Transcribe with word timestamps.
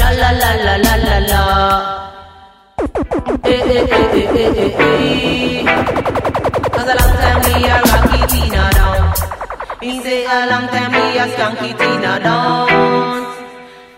Sha 0.00 0.10
la 0.12 0.30
la 0.32 0.50
la 0.64 0.74
la 0.84 0.94
la 1.06 1.16
la. 1.30 1.42
Eh 3.44 3.52
eh 3.52 3.84
eh 3.98 4.20
eh 4.20 4.28
eh 4.42 4.62
eh 4.64 4.80
eh. 4.80 5.64
Cause 6.74 6.88
a 6.88 6.94
long 7.00 7.14
time 7.20 7.40
we 7.44 7.52
a 7.68 7.76
rocky 7.84 8.20
Tina 8.32 8.62
down. 8.78 9.12
Me 9.82 10.00
say 10.00 10.24
a 10.24 10.38
long 10.50 10.66
time 10.72 10.92
we 10.96 11.18
a 11.20 11.24
skanky 11.32 11.70
Tina 11.76 12.12
down. 12.18 12.68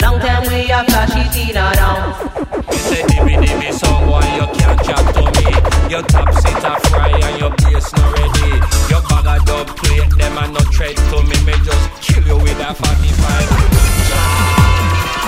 Long 0.03 0.19
time 0.19 0.45
we 0.51 0.59
a 0.73 0.83
flashy 0.91 1.23
Tina 1.35 1.71
down. 1.79 2.03
You 2.73 2.79
say 2.89 3.03
dimmy 3.07 3.35
dimmy 3.39 3.71
song 3.73 4.05
boy 4.07 4.27
you 4.39 4.47
can't 4.59 4.79
chat 4.83 5.05
to 5.15 5.23
me 5.37 5.47
Your 5.89 6.03
top 6.03 6.29
seat 6.35 6.65
a 6.71 6.75
fry 6.91 7.11
and 7.27 7.39
your 7.39 7.51
bass 7.63 7.87
not 7.95 8.09
ready 8.19 8.51
Your 8.91 9.03
bag 9.07 9.27
a 9.35 9.37
dub 9.47 9.69
plate 9.79 10.11
them 10.19 10.37
a 10.37 10.49
no 10.49 10.63
tread 10.75 10.97
to 10.97 11.23
me 11.23 11.37
Me 11.47 11.55
just 11.63 11.85
kill 12.03 12.27
you 12.27 12.39
with 12.43 12.59
a 12.59 12.75
45 12.75 14.62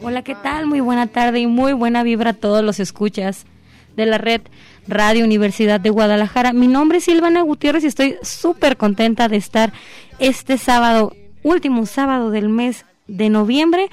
Hola, 0.00 0.22
¿qué 0.22 0.34
tal? 0.34 0.66
Muy 0.66 0.80
buena 0.80 1.06
tarde 1.06 1.38
y 1.38 1.46
muy 1.46 1.72
buena 1.74 2.02
vibra 2.02 2.30
a 2.30 2.34
todos 2.34 2.64
los 2.64 2.80
escuchas 2.80 3.46
de 3.94 4.04
la 4.04 4.18
red 4.18 4.40
Radio 4.88 5.24
Universidad 5.24 5.78
de 5.78 5.90
Guadalajara. 5.90 6.52
Mi 6.52 6.66
nombre 6.66 6.98
es 6.98 7.04
Silvana 7.04 7.42
Gutiérrez 7.42 7.84
y 7.84 7.86
estoy 7.86 8.16
súper 8.22 8.76
contenta 8.76 9.28
de 9.28 9.36
estar 9.36 9.72
este 10.18 10.58
sábado, 10.58 11.14
último 11.44 11.86
sábado 11.86 12.30
del 12.30 12.48
mes 12.48 12.84
de 13.06 13.30
noviembre, 13.30 13.88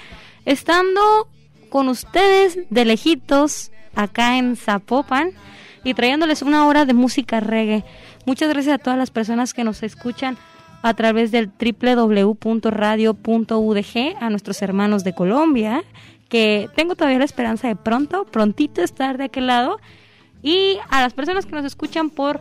estando 0.46 1.28
con 1.70 1.90
ustedes 1.90 2.58
de 2.72 2.86
lejitos 2.86 3.72
acá 3.94 4.40
en 4.40 4.56
Zapopan 4.56 5.34
y 5.84 5.94
trayéndoles 5.94 6.42
una 6.42 6.66
hora 6.66 6.86
de 6.86 6.94
música 6.96 7.40
reggae. 7.40 7.86
Muchas 8.26 8.50
gracias 8.50 8.76
a 8.76 8.84
todas 8.84 8.98
las 8.98 9.12
personas 9.12 9.54
que 9.54 9.64
nos 9.64 9.84
escuchan 9.84 10.40
a 10.82 10.94
través 10.94 11.32
del 11.32 11.50
www.radio.udg, 11.50 12.64
a 14.20 14.30
nuestros 14.30 14.62
hermanos 14.62 15.04
de 15.04 15.14
Colombia, 15.14 15.84
que 16.30 16.70
tengo 16.76 16.96
todavía 16.96 17.20
la 17.20 17.26
esperanza 17.26 17.68
de 17.68 17.76
pronto, 17.76 18.26
prontito 18.26 18.82
estar 18.82 19.18
de 19.18 19.26
aquel 19.26 19.48
lado, 19.48 19.80
y 20.42 20.78
a 20.90 21.02
las 21.02 21.14
personas 21.14 21.46
que 21.46 21.52
nos 21.52 21.66
escuchan 21.66 22.10
por 22.10 22.40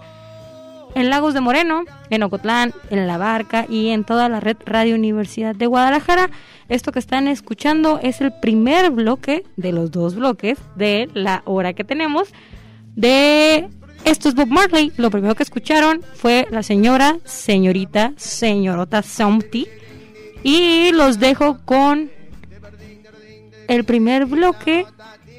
en 0.94 1.10
Lagos 1.10 1.34
de 1.34 1.40
Moreno, 1.40 1.84
en 2.10 2.22
Ocotlán, 2.22 2.72
en 2.90 3.06
La 3.06 3.18
Barca 3.18 3.66
y 3.68 3.88
en 3.88 4.04
toda 4.04 4.28
la 4.28 4.40
red 4.40 4.56
Radio 4.64 4.94
Universidad 4.94 5.54
de 5.54 5.66
Guadalajara. 5.66 6.30
Esto 6.68 6.92
que 6.92 6.98
están 6.98 7.28
escuchando 7.28 8.00
es 8.02 8.20
el 8.20 8.32
primer 8.32 8.90
bloque 8.90 9.44
de 9.56 9.72
los 9.72 9.90
dos 9.90 10.14
bloques 10.14 10.58
de 10.76 11.08
la 11.14 11.42
hora 11.44 11.72
que 11.72 11.84
tenemos 11.84 12.32
de 12.96 13.68
esto 14.04 14.28
es 14.28 14.34
Bob 14.34 14.48
Marley. 14.48 14.92
Lo 14.96 15.10
primero 15.10 15.34
que 15.34 15.42
escucharon 15.42 16.02
fue 16.14 16.46
la 16.50 16.62
señora, 16.62 17.18
señorita, 17.24 18.12
señorota 18.16 19.02
Somty. 19.02 19.66
Y 20.42 20.92
los 20.92 21.18
dejo 21.18 21.58
con 21.64 22.10
el 23.68 23.84
primer 23.84 24.26
bloque 24.26 24.86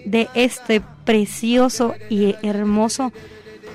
de 0.05 0.29
este 0.33 0.81
precioso 1.03 1.95
y 2.09 2.35
hermoso 2.43 3.11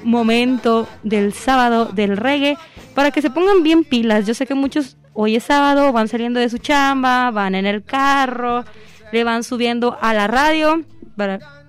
momento 0.04 0.86
del 1.02 1.32
sábado 1.32 1.86
del 1.86 2.16
reggae 2.16 2.56
para 2.94 3.10
que 3.10 3.22
se 3.22 3.30
pongan 3.30 3.62
bien 3.62 3.84
pilas. 3.84 4.26
Yo 4.26 4.34
sé 4.34 4.46
que 4.46 4.54
muchos 4.54 4.96
hoy 5.12 5.36
es 5.36 5.44
sábado, 5.44 5.92
van 5.92 6.08
saliendo 6.08 6.40
de 6.40 6.48
su 6.48 6.58
chamba, 6.58 7.30
van 7.30 7.54
en 7.54 7.66
el 7.66 7.82
carro, 7.84 8.64
le 9.12 9.24
van 9.24 9.42
subiendo 9.44 9.98
a 10.00 10.14
la 10.14 10.26
radio. 10.26 10.82
Para... 11.16 11.63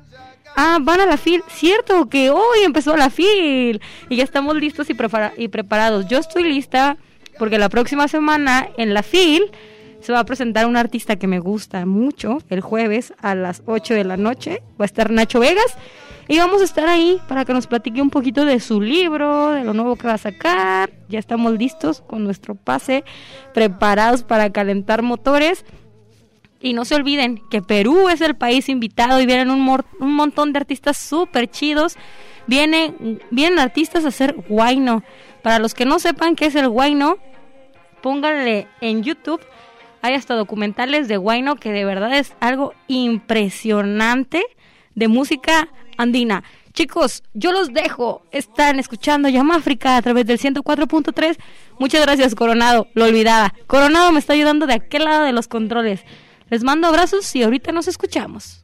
Ah, 0.56 0.78
van 0.82 1.02
a 1.02 1.06
la 1.06 1.18
FIL. 1.18 1.44
Cierto 1.48 2.08
que 2.08 2.30
hoy 2.30 2.60
empezó 2.64 2.96
la 2.96 3.10
FIL 3.10 3.82
y 4.10 4.16
ya 4.16 4.24
estamos 4.24 4.56
listos 4.56 4.90
y, 4.90 4.94
prepara 4.94 5.34
y 5.38 5.50
preparados. 5.50 6.08
Yo 6.08 6.18
estoy 6.18 6.44
lista 6.44 6.98
porque 7.38 7.60
la 7.60 7.70
próxima 7.70 8.08
semana 8.08 8.70
en 8.78 8.94
la 8.94 9.04
FIL 9.04 9.52
se 10.00 10.14
va 10.14 10.20
a 10.20 10.26
presentar 10.26 10.66
un 10.66 10.78
artista 10.78 11.18
que 11.18 11.28
me 11.28 11.40
gusta 11.40 11.86
mucho 11.86 12.38
el 12.50 12.62
jueves 12.62 13.14
a 13.22 13.36
las 13.36 13.64
8 13.66 13.96
de 13.96 14.04
la 14.06 14.16
noche. 14.16 14.62
Va 14.80 14.86
a 14.86 14.86
estar 14.86 15.12
Nacho 15.12 15.40
Vegas. 15.40 15.76
Y 16.28 16.40
vamos 16.40 16.62
a 16.62 16.64
estar 16.64 16.88
ahí 16.88 17.20
para 17.28 17.46
que 17.46 17.54
nos 17.54 17.68
platique 17.68 18.02
un 18.02 18.10
poquito 18.10 18.46
de 18.46 18.60
su 18.60 18.82
libro, 18.82 19.52
de 19.52 19.64
lo 19.64 19.74
nuevo 19.74 19.96
que 19.96 20.08
va 20.08 20.14
a 20.14 20.18
sacar. 20.18 20.92
Ya 21.08 21.20
estamos 21.20 21.54
listos 21.54 22.02
con 22.02 22.24
nuestro 22.24 22.56
pase, 22.56 23.04
preparados 23.54 24.24
para 24.24 24.50
calentar 24.52 25.04
motores. 25.04 25.66
Y 26.66 26.74
no 26.74 26.84
se 26.84 26.96
olviden 26.96 27.44
que 27.52 27.62
Perú 27.62 28.10
es 28.10 28.22
el 28.22 28.36
país 28.36 28.70
invitado 28.70 29.22
y 29.22 29.28
vienen 29.28 29.52
un, 29.52 29.84
un 30.00 30.16
montón 30.16 30.52
de 30.52 30.58
artistas 30.58 30.98
súper 30.98 31.48
chidos. 31.48 31.96
Vienen, 32.48 33.22
vienen 33.30 33.60
artistas 33.60 34.04
a 34.04 34.08
hacer 34.08 34.34
guayno. 34.50 35.04
Para 35.44 35.60
los 35.60 35.76
que 35.76 35.86
no 35.86 36.00
sepan 36.00 36.36
qué 36.36 36.48
es 36.48 36.56
el 36.56 36.68
guayno, 36.68 37.20
pónganle 38.02 38.68
en 38.82 39.04
YouTube. 39.04 39.42
Hay 40.02 40.16
hasta 40.16 40.34
documentales 40.34 41.08
de 41.08 41.18
guayno 41.18 41.56
que 41.58 41.72
de 41.72 41.86
verdad 41.86 42.18
es 42.18 42.34
algo 42.40 42.74
impresionante 42.88 44.44
de 44.96 45.08
música 45.08 45.70
andina. 45.98 46.44
Chicos, 46.74 47.22
yo 47.36 47.52
los 47.52 47.74
dejo. 47.74 48.24
Están 48.32 48.80
escuchando 48.80 49.30
Llama 49.30 49.58
África 49.58 49.98
a 49.98 50.02
través 50.02 50.26
del 50.26 50.40
104.3. 50.40 51.38
Muchas 51.78 52.02
gracias, 52.02 52.34
Coronado. 52.34 52.88
Lo 52.96 53.06
olvidaba. 53.06 53.54
Coronado 53.68 54.12
me 54.12 54.18
está 54.18 54.34
ayudando 54.34 54.66
de 54.66 54.74
aquel 54.74 55.04
lado 55.04 55.26
de 55.26 55.32
los 55.32 55.48
controles. 55.48 56.04
Les 56.50 56.64
mando 56.64 56.88
abrazos 56.88 57.36
y 57.36 57.44
ahorita 57.44 57.72
nos 57.72 57.88
escuchamos. 57.88 58.64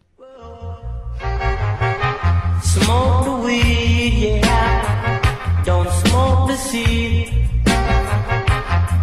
Smoke 2.62 3.26
the 3.26 3.32
weed, 3.46 4.42
yeah. 4.44 5.64
Don't 5.66 5.90
smoke 6.06 6.48
the 6.48 6.58
seed. 6.58 7.28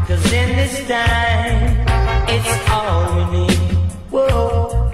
Cause 0.07 0.33
in 0.33 0.57
this 0.57 0.89
time, 0.89 1.85
it's 2.29 2.71
all 2.71 3.15
we 3.17 3.39
need. 3.39 3.59
Whoa, 4.11 4.91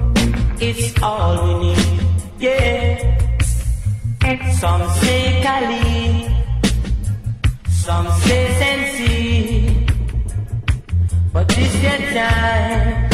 it's 0.60 1.02
all 1.02 1.46
we 1.46 1.54
need, 1.66 2.00
yeah. 2.40 3.10
Some 4.58 4.88
say 5.00 5.40
Cali, 5.42 6.26
some 7.68 8.08
say 8.22 8.46
Sensi. 8.58 9.86
But 11.32 11.48
this 11.48 11.82
your 11.82 11.98
time, 12.14 13.13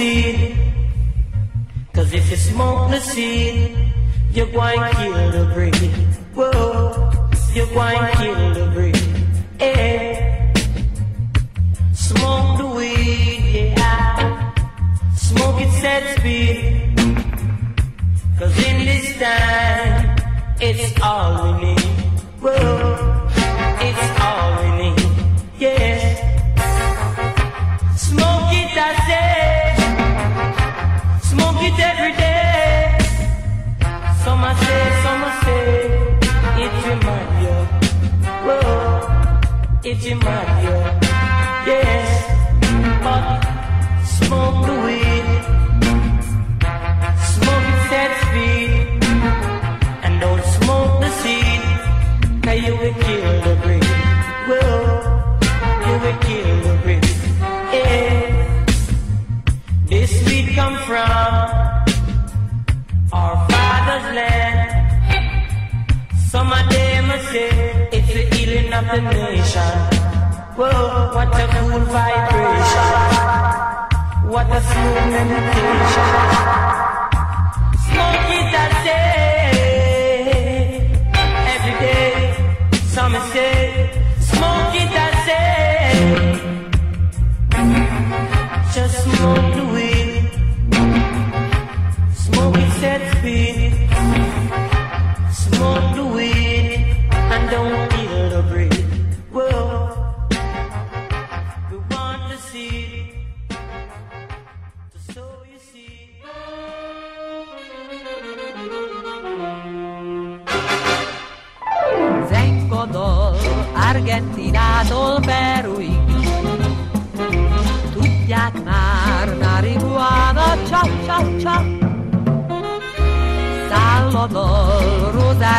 seed. 0.00 0.56
Cause 1.92 2.10
if 2.14 2.30
you 2.30 2.36
smoke 2.36 2.90
the 2.90 3.00
seed, 3.00 3.76
you're 4.32 4.52
going 4.58 4.80
to 4.80 4.90
kill 5.00 5.30
the 5.36 5.44
breed. 5.54 5.92
Whoa, 6.36 7.12
you're 7.54 7.72
going 7.78 8.00
to 8.06 8.12
kill 8.20 8.54
the 8.58 8.66
breed. 8.74 9.04
Yeah. 9.60 9.89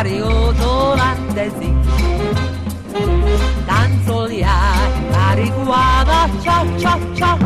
Salvador, 0.01 0.51
Rosáriótól 0.51 1.00
Andesig 1.00 1.75
Táncolják, 3.65 5.12
marihuana, 5.12 6.30
csa, 6.44 6.75
csa, 6.80 7.00
csa 7.15 7.38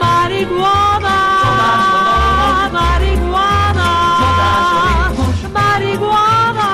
Marihuana, 0.00 1.18
marihuana, 2.72 3.88
marihuana, 5.52 6.68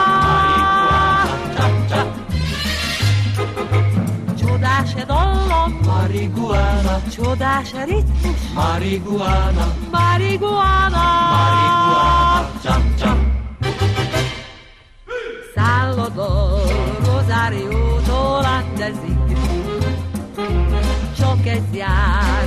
Csodás 4.38 4.94
dallam, 5.06 5.80
Marihuana, 5.86 7.02
csodás 7.16 7.72
ritmus, 7.84 8.40
marihuana, 8.54 9.66
marihuana, 9.90 11.04
marihuana, 11.30 12.50
chop 12.62 13.25
Csak 21.56 22.45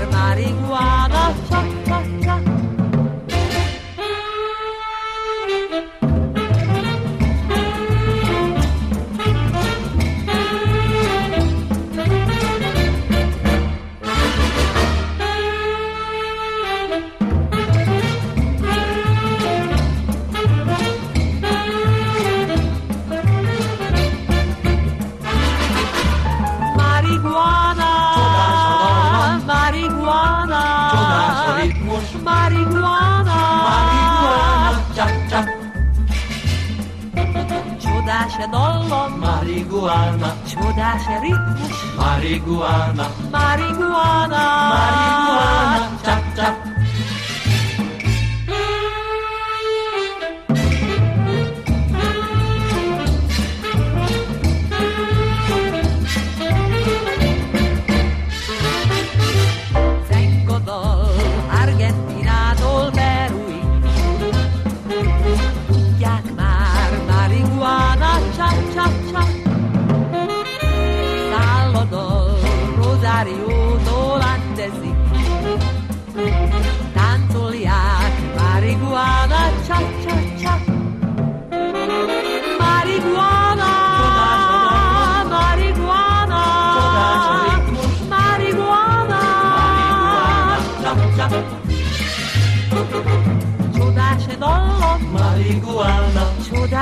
dasze 38.40 38.52
dollo, 38.52 39.10
marihuana. 39.20 40.32
Čo 40.48 40.64
daše 40.72 41.16
rytmus, 41.20 41.76
marihuana. 42.00 43.06
Marihuana, 43.28 44.44
marihuana, 44.72 45.88
čap 46.00 46.24
čap 46.40 46.69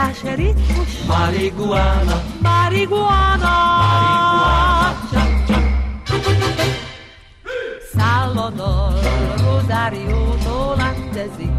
más 0.08 0.24
ritmus. 0.36 1.06
Marihuana. 1.08 2.22
Marihuana. 2.42 3.56
Szállodol, 7.96 9.00
Rosáriótól 9.38 10.76
lentezik. 10.78 11.52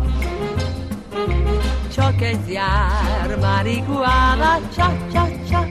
Csak 1.94 2.20
egy 2.20 2.50
jár, 2.52 3.38
marihuana, 3.40 4.60
csak, 4.76 5.12
csak, 5.12 5.30
csak. 5.50 5.68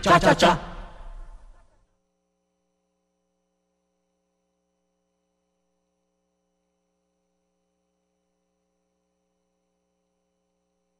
Cha-cha-cha. 0.00 0.73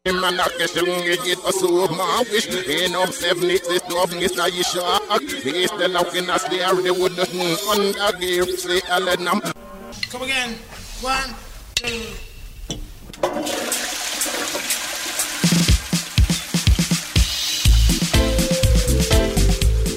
Cha 0.06 0.12
cha. 0.12 0.20
Man 0.20 0.38
a 0.38 0.48
geschwungen 0.58 1.18
geht 1.24 1.38
a 1.46 1.52
so 1.52 1.88
magisch 1.88 2.48
En 2.68 2.94
om 2.96 3.10
seven 3.10 3.48
it 3.50 3.66
is 3.68 3.80
dove 3.88 4.12
is 4.22 4.38
a 4.38 4.50
yishak 4.50 5.22
Is 5.46 5.70
the 5.70 5.88
looking 5.88 6.28
as 6.28 6.44
they 6.44 6.62
are 6.62 6.74
the 6.74 6.92
wood 6.92 7.18
under 7.18 8.18
give 8.18 8.50
say 8.58 8.80
alenam 8.80 9.40
Come 10.10 10.22
again. 10.22 10.58
One, 11.00 11.34
two. 11.74 12.34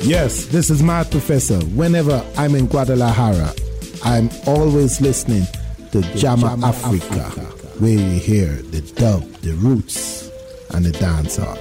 Yes, 0.07 0.45
this 0.45 0.69
is 0.69 0.81
my 0.81 1.03
professor. 1.03 1.59
Whenever 1.75 2.23
I'm 2.37 2.55
in 2.55 2.67
Guadalajara, 2.67 3.53
I'm 4.03 4.29
always 4.45 5.01
listening 5.01 5.43
to 5.91 5.99
Jamáfrica, 6.15 7.56
where 7.79 7.91
you 7.91 8.19
hear 8.19 8.55
the 8.55 8.81
dub, 8.95 9.23
the 9.41 9.53
roots, 9.53 10.31
and 10.73 10.83
the 10.83 10.91
dancehall. 10.91 11.57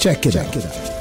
Check 0.00 0.26
it 0.26 0.32
Check 0.32 0.46
out. 0.46 0.56
It 0.56 0.66
out. 0.66 1.00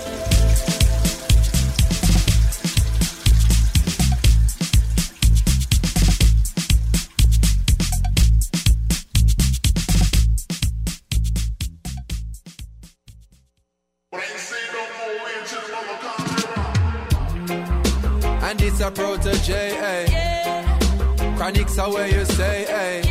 And 18.41 18.61
it's 18.61 18.79
a 18.81 18.91
protege, 18.91 19.77
eh? 19.77 20.05
Yeah. 20.09 21.35
Chronics 21.37 21.77
are 21.77 21.91
where 21.91 22.07
you 22.07 22.25
say, 22.25 22.65
eh? 22.65 23.08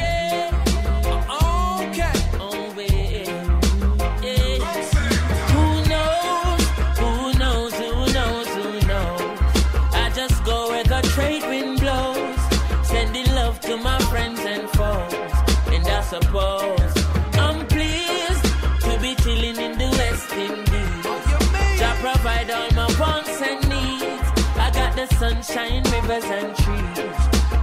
Sunshine, 25.49 25.83
rivers 25.85 26.25
and 26.25 26.55
trees, 26.57 27.17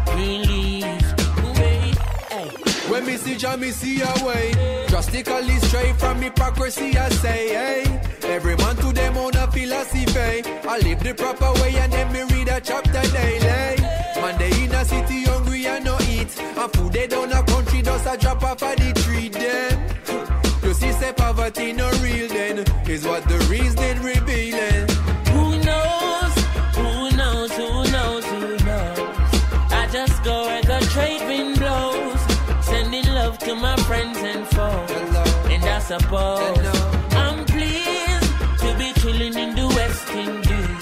green 0.07 0.41
leaves. 0.47 1.13
Wait, 1.59 1.97
hey. 2.31 2.49
When 2.89 3.05
me 3.05 3.17
see 3.17 3.35
Jah, 3.35 3.57
me 3.57 3.71
see 3.71 4.01
a 4.01 4.25
way. 4.25 4.85
Drastically 4.87 5.57
straight 5.59 5.95
from 5.97 6.21
hypocrisy, 6.21 6.97
I 6.97 7.09
say, 7.09 7.49
hey. 7.49 8.01
Every 8.23 8.55
man 8.57 8.75
to 8.77 8.91
them 8.91 9.17
own 9.17 9.35
a 9.35 9.51
philosophy. 9.51 10.43
I 10.67 10.79
live 10.79 11.03
the 11.03 11.13
proper 11.13 11.51
way 11.61 11.75
and 11.77 11.91
then 11.93 12.11
me 12.11 12.23
read 12.33 12.47
a 12.49 12.59
chapter 12.59 13.01
daily. 13.13 13.81
Man, 14.21 14.37
they 14.39 14.63
in 14.63 14.73
a 14.73 14.83
city 14.83 15.23
hungry 15.23 15.67
and 15.67 15.85
no 15.85 15.97
eat. 16.09 16.39
And 16.39 16.71
food 16.73 16.93
they 16.93 17.07
down 17.07 17.31
a 17.31 17.43
country 17.43 17.81
does 17.81 18.05
a 18.07 18.17
drop 18.17 18.43
off 18.43 18.63
of 18.63 18.75
the 18.77 18.93
tree 19.03 19.29
them. 19.29 20.63
You 20.63 20.73
see, 20.73 20.91
say 20.93 21.13
poverty 21.13 21.73
no 21.73 21.89
real 22.01 22.27
then. 22.29 22.59
Is 22.89 23.05
what 23.05 23.27
the 23.27 23.37
reason 23.49 24.01
revealing. 24.01 24.94
My 33.61 33.75
friends 33.87 34.17
and 34.17 34.45
foes. 34.47 34.91
And 35.51 35.63
I 35.63 35.79
suppose 35.79 36.67
I'm 37.11 37.45
pleased 37.45 38.31
to 38.59 38.75
be 38.77 38.93
chilling 38.99 39.37
in 39.37 39.55
the 39.55 39.67
West 39.67 40.09
Indies. 40.09 40.81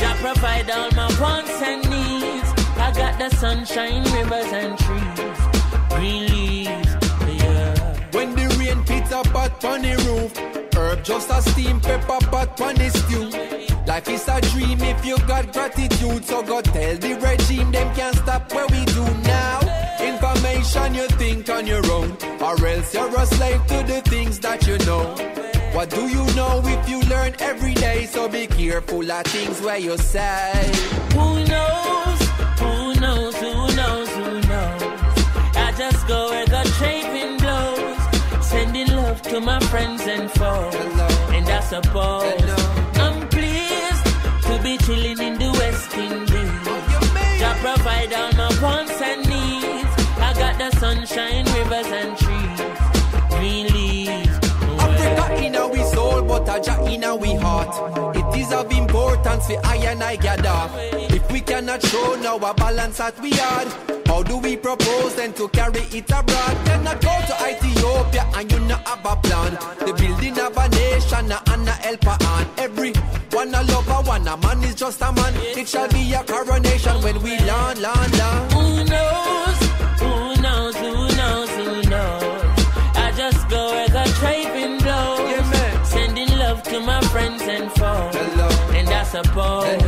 Jah 0.00 0.16
provide 0.20 0.70
all 0.70 0.90
my 0.92 1.08
wants 1.20 1.62
and 1.62 1.82
needs. 1.90 2.48
I 2.76 2.92
got 2.94 3.18
the 3.18 3.34
sunshine, 3.36 4.04
rivers 4.14 4.52
and 4.52 4.78
trees, 4.78 5.38
green 5.90 6.26
leaves. 6.32 6.92
Yeah. 7.26 7.96
When 8.12 8.34
the 8.34 8.46
rain 8.58 8.84
pits 8.84 9.12
a 9.12 9.22
pot 9.22 9.60
the 9.60 9.94
roof, 10.06 10.32
herb 10.76 11.02
just 11.04 11.30
a 11.30 11.42
steam 11.50 11.80
pepper 11.80 12.20
pot 12.26 12.60
on 12.60 12.74
the 12.76 12.90
stew. 12.90 13.30
Life 13.86 14.08
is 14.10 14.28
a 14.28 14.40
dream 14.52 14.80
if 14.82 15.04
you 15.04 15.18
got 15.26 15.52
gratitude, 15.52 16.24
so 16.24 16.42
go 16.42 16.60
tell 16.60 16.96
the 16.96 17.14
regime 17.14 17.72
them 17.72 17.94
can't 17.94 18.14
stop 18.16 18.52
where 18.52 18.66
we 18.66 18.84
do 18.84 19.17
Information 20.68 20.94
you 20.94 21.08
think 21.16 21.48
on 21.48 21.66
your 21.66 21.90
own, 21.90 22.14
or 22.42 22.66
else 22.66 22.92
you're 22.92 23.16
a 23.16 23.26
slave 23.26 23.66
to 23.68 23.82
the 23.84 24.02
things 24.04 24.38
that 24.40 24.66
you 24.66 24.76
know. 24.84 25.14
What 25.72 25.88
do 25.88 26.06
you 26.08 26.26
know 26.36 26.60
if 26.62 26.88
you 26.88 27.00
learn 27.08 27.34
every 27.38 27.72
day? 27.72 28.04
So 28.04 28.28
be 28.28 28.46
careful 28.46 29.10
of 29.10 29.24
things 29.24 29.62
where 29.62 29.78
you 29.78 29.96
say. 29.96 30.70
Who 31.14 31.42
knows? 31.46 32.20
Who 32.60 33.00
knows? 33.00 33.34
Who 33.36 33.76
knows? 33.76 34.08
Who 34.10 34.40
knows? 34.50 34.82
I 35.56 35.72
just 35.78 36.06
go 36.06 36.28
where 36.30 36.44
the 36.46 36.62
trade 36.76 37.08
wind 37.14 37.40
blows, 37.40 38.44
sending 38.44 38.88
love 38.88 39.22
to 39.22 39.40
my 39.40 39.60
friends 39.70 40.02
and 40.02 40.30
foes. 40.30 40.74
And 41.34 41.48
I 41.48 41.60
suppose 41.60 42.44
I'm 43.04 43.26
pleased 43.28 44.04
to 44.48 44.60
be 44.62 44.76
chilling 44.84 45.18
in 45.18 45.38
the 45.38 45.50
West 45.50 45.94
Indies. 45.96 47.38
Jah 47.38 47.56
provide 47.62 48.12
in 56.66 57.04
our 57.04 57.40
heart. 57.40 58.16
It 58.16 58.40
is 58.40 58.52
of 58.52 58.72
importance 58.72 59.46
for 59.46 59.64
I 59.64 59.76
and 59.76 60.02
I 60.02 60.16
gather. 60.16 60.68
If 61.14 61.30
we 61.30 61.40
cannot 61.40 61.82
show 61.82 62.16
now 62.20 62.36
a 62.36 62.54
balance 62.54 62.98
that 62.98 63.18
we 63.20 63.32
are, 63.32 63.66
how 64.06 64.22
do 64.22 64.38
we 64.38 64.56
propose 64.56 65.14
then 65.14 65.32
to 65.34 65.48
carry 65.48 65.82
it 65.92 66.10
abroad? 66.10 66.56
Cannot 66.66 67.00
go 67.00 67.14
to 67.28 67.34
Ethiopia 67.48 68.24
and 68.34 68.50
you 68.50 68.60
not 68.60 68.86
have 68.88 69.06
a 69.06 69.16
plan. 69.16 69.52
The 69.78 69.92
building 69.92 70.38
of 70.38 70.56
a 70.56 70.68
nation 70.68 71.30
and 71.30 71.68
a 71.68 71.72
helper 71.72 72.16
on 72.24 72.46
every 72.58 72.92
one 73.32 73.54
a 73.54 73.62
lover, 73.62 74.08
one 74.08 74.26
a 74.26 74.36
man 74.38 74.62
is 74.64 74.74
just 74.74 75.00
a 75.02 75.12
man. 75.12 75.34
It 75.36 75.68
shall 75.68 75.88
be 75.88 76.12
a 76.12 76.24
coronation 76.24 77.02
when 77.02 77.22
we 77.22 77.38
land, 77.38 77.78
land, 77.80 78.17
And 89.64 89.82
I 89.82 89.87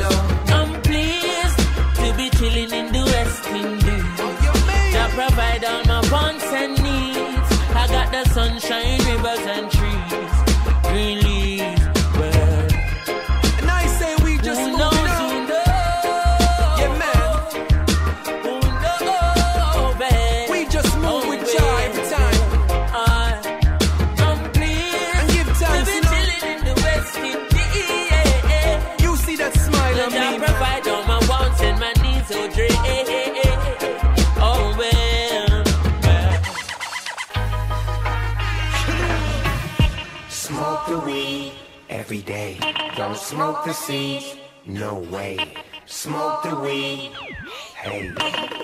smoke 43.30 43.64
the 43.64 43.72
seeds, 43.72 44.34
no 44.66 44.94
way. 45.12 45.38
Smoke 45.86 46.42
the 46.42 46.56
weed, 46.56 47.12
hey. 47.76 48.10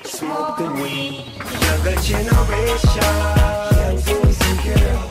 Smoke 0.02 0.58
the 0.58 0.68
weed. 0.82 1.22
Younger 1.66 1.96
generation, 2.02 3.12
young 3.78 3.98
boys 4.08 4.40
and 4.48 4.58
girls. 4.66 5.10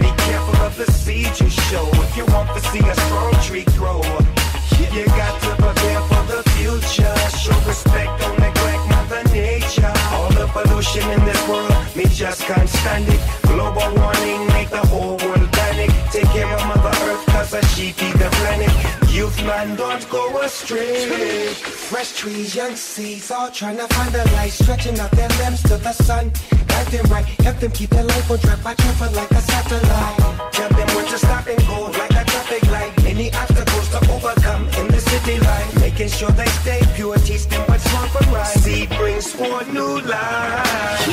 Be 0.00 0.10
careful 0.24 0.56
of 0.64 0.74
the 0.78 0.90
seeds 0.90 1.38
you 1.38 1.50
show 1.50 1.86
if 2.04 2.16
you 2.16 2.24
want 2.32 2.48
to 2.56 2.60
see 2.70 2.80
a 2.80 2.94
strong 2.94 3.34
tree 3.46 3.66
grow. 3.76 4.00
You 4.96 5.04
got 5.06 5.34
to 5.42 5.50
prepare 5.62 6.00
for 6.08 6.24
the 6.32 6.42
future. 6.56 7.14
Show 7.42 7.58
respect, 7.68 8.10
don't 8.20 8.38
neglect 8.38 8.84
Mother 8.88 9.22
Nature. 9.34 9.92
All 10.14 10.30
the 10.32 10.46
pollution 10.46 11.04
in 11.10 11.22
this 11.26 11.42
world, 11.46 11.74
me 11.94 12.06
just 12.06 12.40
can't 12.44 12.70
stand 12.70 13.06
it. 13.08 13.20
Global 13.42 13.88
warming 14.00 14.46
make 14.56 14.70
the 14.70 14.86
whole 14.86 15.18
world 15.18 15.52
panic. 15.52 15.90
Take 16.10 16.30
care 16.30 16.48
of 16.56 16.64
Mother 16.68 16.73
Cause 17.54 17.76
she 17.76 17.92
feed 17.92 18.14
the 18.14 18.28
planet. 18.42 18.72
Youth 19.14 19.38
man, 19.44 19.76
don't 19.76 20.10
go 20.10 20.40
astray. 20.40 21.54
Fresh 21.54 22.14
trees, 22.14 22.52
young 22.56 22.74
seeds, 22.74 23.30
all 23.30 23.48
trying 23.48 23.76
to 23.76 23.86
find 23.94 24.12
the 24.12 24.24
light, 24.32 24.50
stretching 24.50 24.98
out 24.98 25.12
their 25.12 25.28
limbs 25.38 25.62
to 25.62 25.76
the 25.76 25.92
sun. 25.92 26.32
Guide 26.66 26.86
them 26.88 27.06
right, 27.12 27.24
help 27.46 27.56
them 27.58 27.70
keep 27.70 27.90
their 27.90 28.02
life 28.02 28.28
on 28.28 28.38
track, 28.40 28.58
out 28.66 28.80
for 28.98 29.08
like 29.14 29.30
a 29.30 29.40
satellite. 29.40 30.52
Tell 30.52 30.68
them 30.68 30.88
when 30.96 31.06
to 31.06 31.16
stop 31.16 31.46
and 31.46 31.64
go, 31.68 31.82
like 31.96 32.10
a 32.10 32.24
traffic 32.24 32.66
light. 32.72 32.92
Any 33.04 33.32
obstacles 33.32 33.88
to 33.90 33.98
overcome 34.10 34.66
in 34.80 34.88
the 34.88 34.98
city 34.98 35.38
life. 35.38 35.78
Making 35.78 36.08
sure 36.08 36.30
they 36.32 36.46
stay 36.46 36.82
pure, 36.96 37.16
teach 37.18 37.46
them 37.46 37.62
what's 37.68 37.86
wrong 37.92 38.08
from 38.08 38.34
right. 38.34 38.46
Seed 38.46 38.88
brings 38.98 39.30
forth 39.30 39.72
new 39.72 40.00
life. 40.00 41.06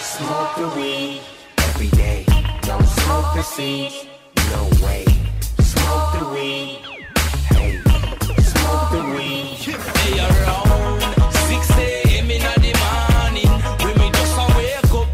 Smoke 0.00 0.56
the 0.56 0.68
weed 0.80 1.20
every 1.58 1.88
day. 1.88 2.24
Don't 2.62 2.86
smoke 2.86 3.34
the 3.34 3.42
seeds, 3.42 4.06
weed. 6.38 6.78
Smoke 8.50 8.90
the 8.92 9.02
weed. 9.14 9.46
Around 10.18 11.00
6 11.32 11.70
a.m. 11.78 12.28
the 12.28 12.72
morning, 12.82 13.52
me 13.98 14.06
just 14.16 14.38
a 14.38 14.46
wake 14.56 14.94
up. 14.98 15.08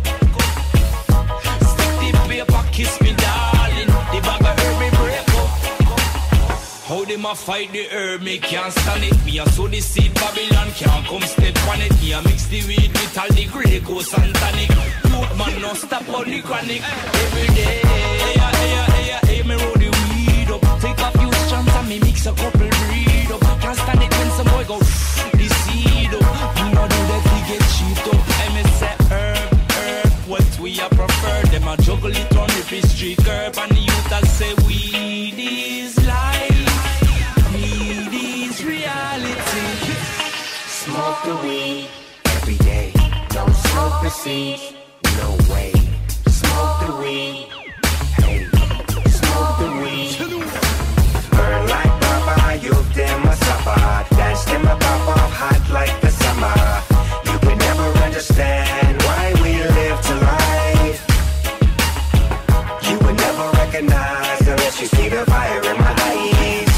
Stick 1.70 2.12
the 2.12 2.22
paper, 2.28 2.64
kiss 2.72 3.00
me, 3.00 3.12
darling. 3.14 3.90
The 4.12 4.18
bag 4.22 4.58
me 4.80 4.88
break 4.98 5.28
up. 5.40 5.50
How 6.88 7.04
them 7.04 7.24
a 7.24 7.34
fight 7.34 7.72
the 7.72 7.84
herb, 7.90 8.22
me 8.22 8.38
can't 8.38 8.72
stand 8.72 9.04
it. 9.04 9.24
Me 9.24 9.38
a 9.38 9.46
sow 9.50 9.68
the 9.68 9.80
seed, 9.80 10.14
Babylon 10.14 10.70
can't 10.72 11.06
come 11.06 11.22
step 11.22 11.56
on 11.68 11.80
it. 11.80 11.92
Me 12.00 12.12
a 12.12 12.22
mix 12.22 12.46
the 12.46 12.62
weed 12.68 12.92
with 12.92 13.18
all 13.18 13.28
the 13.28 13.44
Grey 13.46 13.80
Goose 13.80 14.14
and 14.14 14.34
tonic. 14.34 14.70
Youth 14.70 15.38
man, 15.38 15.60
no 15.60 15.74
stop 15.74 16.08
all 16.08 16.24
the 16.24 16.40
chronic. 16.42 16.82
Every 16.82 17.46
day, 17.54 17.80
hey, 17.82 18.38
hey, 18.38 18.93
Take 20.84 21.00
a 21.00 21.10
few 21.18 21.32
strands 21.32 21.74
and 21.76 21.88
me 21.88 21.98
mix 21.98 22.26
a 22.26 22.32
couple 22.34 22.68
breed 22.68 23.30
up. 23.32 23.40
Can't 23.62 23.78
stand 23.78 24.02
it 24.02 24.12
when 24.18 24.30
some 24.32 24.46
boy 24.52 24.64
go 24.68 24.78
this 25.32 25.54
seed 25.64 26.12
up. 26.12 26.58
You 26.58 26.68
know 26.74 26.86
do 26.92 27.00
that 27.08 27.22
we 27.32 27.38
get 27.48 27.62
cheaped 27.72 28.06
up. 28.12 28.20
MSA 28.52 28.92
herb, 29.10 29.70
herb, 29.78 30.12
what 30.28 30.60
we 30.60 30.78
a 30.80 30.88
prefer. 30.90 31.40
Them 31.52 31.68
a 31.68 31.76
juggle 31.78 32.14
it 32.14 32.36
on 32.36 32.50
every 32.60 32.82
street 32.82 33.16
curb 33.24 33.56
and 33.56 33.72
the 33.72 33.80
youth 33.80 34.12
a 34.12 34.26
say 34.26 34.52
weed 34.66 35.38
is 35.38 35.96
life, 36.06 37.54
weed 37.54 38.12
is 38.12 38.62
reality. 38.62 39.94
Smoke 40.68 41.22
the 41.24 41.36
weed 41.36 41.88
every 42.36 42.58
day. 42.58 42.92
Don't 43.30 43.56
smoke 43.68 44.02
the 44.02 44.10
seed, 44.10 44.60
no 45.16 45.30
way. 45.50 45.72
Smoke 46.28 46.86
the 46.86 46.96
weed. 47.00 47.53
Hot 55.44 55.64
like 55.70 56.00
the 56.00 56.10
summer. 56.22 56.56
You 57.28 57.36
can 57.44 57.58
never 57.58 57.88
understand 58.06 59.02
why 59.06 59.22
we 59.42 59.50
live 59.78 59.98
to 60.08 60.14
life. 60.32 61.00
You 62.88 62.96
would 63.02 63.18
never 63.26 63.46
recognize 63.62 64.40
unless 64.52 64.80
you 64.80 64.88
see 64.96 65.08
the 65.08 65.24
fire 65.26 65.62
in 65.70 65.76
my 65.86 65.94
eyes. 66.10 66.72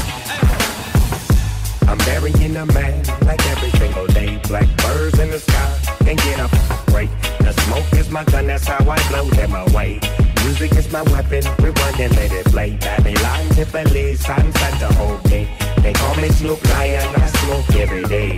I'm 1.89 1.99
burying 2.09 2.55
a 2.57 2.65
man 2.77 3.03
like 3.29 3.43
every 3.53 3.71
single 3.79 4.07
day. 4.07 4.39
Black 4.49 4.69
birds 4.83 5.17
in 5.19 5.29
the 5.31 5.39
sky 5.39 5.69
can 6.05 6.17
get 6.27 6.39
a 6.45 6.47
break. 6.91 7.11
The 7.39 7.53
smoke 7.63 7.91
is 7.93 8.09
my 8.09 8.23
gun, 8.25 8.47
that's 8.47 8.67
how 8.67 8.83
I 8.95 8.99
blow 9.09 9.25
them 9.39 9.53
away. 9.55 9.99
Music 10.43 10.71
is 10.75 10.91
my 10.91 11.03
weapon, 11.13 11.43
rewind 11.63 11.99
and 11.99 12.15
let 12.15 12.31
it 12.31 12.45
play. 12.47 12.77
Babylon, 12.81 13.43
Tiffany, 13.55 14.15
sunset 14.15 14.73
the 14.79 14.91
whole 14.97 15.19
day. 15.29 15.56
They 15.87 15.93
call 15.93 16.15
me 16.15 16.27
Snoop 16.27 16.61
Lion, 16.71 17.15
I 17.15 17.27
smoke 17.27 17.75
every 17.77 18.03
day. 18.03 18.31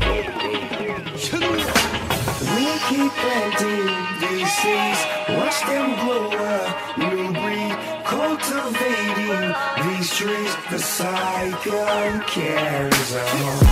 We 2.53 2.65
keep 2.85 3.11
planting 3.21 3.89
these 4.21 4.51
seeds, 4.53 5.01
watch 5.33 5.57
them 5.65 5.97
grow 5.97 6.29
up, 6.29 6.97
new 6.99 7.33
breed, 7.33 7.73
cultivating 8.05 9.49
these 9.81 10.13
trees. 10.13 10.53
The 10.69 10.77
cycle 10.77 12.21
carries 12.29 13.15
on. 13.17 13.65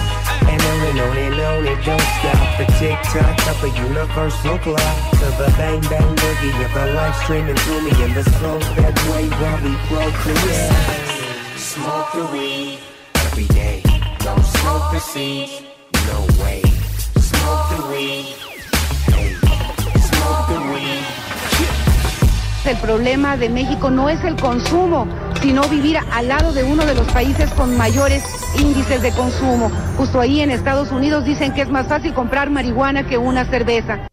And 0.50 0.60
on 0.60 0.80
and 0.90 1.00
on 1.00 1.18
and 1.18 1.40
on, 1.40 1.68
it 1.68 1.86
don't 1.86 2.02
stop. 2.18 2.58
The 2.58 2.66
tick 2.82 2.98
tock 3.14 3.38
of 3.46 3.64
a 3.64 3.70
universal 3.78 4.58
clock. 4.58 5.12
To 5.22 5.28
the 5.38 5.54
bang 5.56 5.82
bang 5.82 6.16
boogie 6.16 6.66
of 6.66 6.74
the 6.74 6.94
life 6.94 7.16
streaming 7.22 7.56
through 7.58 7.82
me 7.82 7.92
in 8.04 8.14
the 8.16 8.24
slow 8.24 8.58
that 8.58 8.98
way 9.12 9.30
while 9.38 9.62
we 9.62 9.78
procreate. 9.86 11.60
Smoke 11.60 12.12
the 12.16 12.26
weed 12.34 12.58
every 12.58 12.66
day. 12.66 12.88
Don't 12.88 12.97
El 22.66 22.78
problema 22.78 23.38
de 23.38 23.48
México 23.48 23.90
no 23.90 24.10
es 24.10 24.22
el 24.26 24.36
consumo, 24.36 25.08
sino 25.42 25.64
vivir 25.70 25.98
al 26.12 26.28
lado 26.28 26.52
de 26.52 26.66
uno 26.66 26.86
de 26.86 26.96
los 26.96 27.08
países 27.14 27.50
con 27.52 27.78
mayores 27.78 28.24
índices 28.60 29.02
de 29.02 29.12
consumo. 29.14 29.72
Justo 29.98 30.20
ahí 30.20 30.42
en 30.42 30.52
Estados 30.52 30.92
Unidos 30.92 31.24
dicen 31.24 31.54
que 31.54 31.62
es 31.62 31.70
más 31.70 31.88
fácil 31.88 32.14
comprar 32.14 32.50
marihuana 32.50 33.08
que 33.08 33.18
una 33.18 33.46
cerveza. 33.46 34.08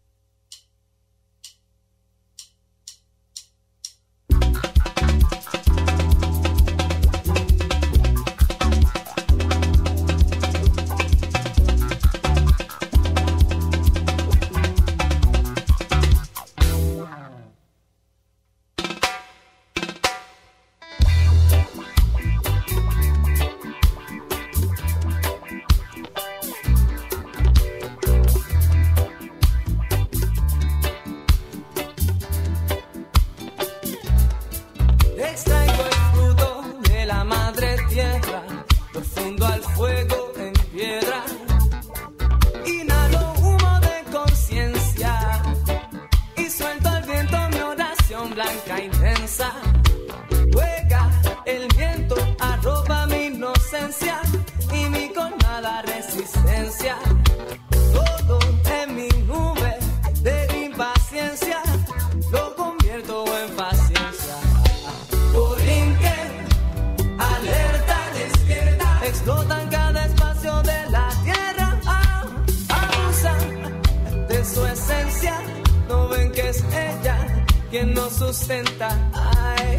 Su 74.45 74.65
esencia. 74.65 75.41
No 75.89 76.07
ven 76.09 76.31
que 76.31 76.49
es 76.49 76.63
ella 76.63 77.45
quien 77.69 77.93
nos 77.93 78.13
sustenta. 78.13 78.89
Ay, 79.13 79.77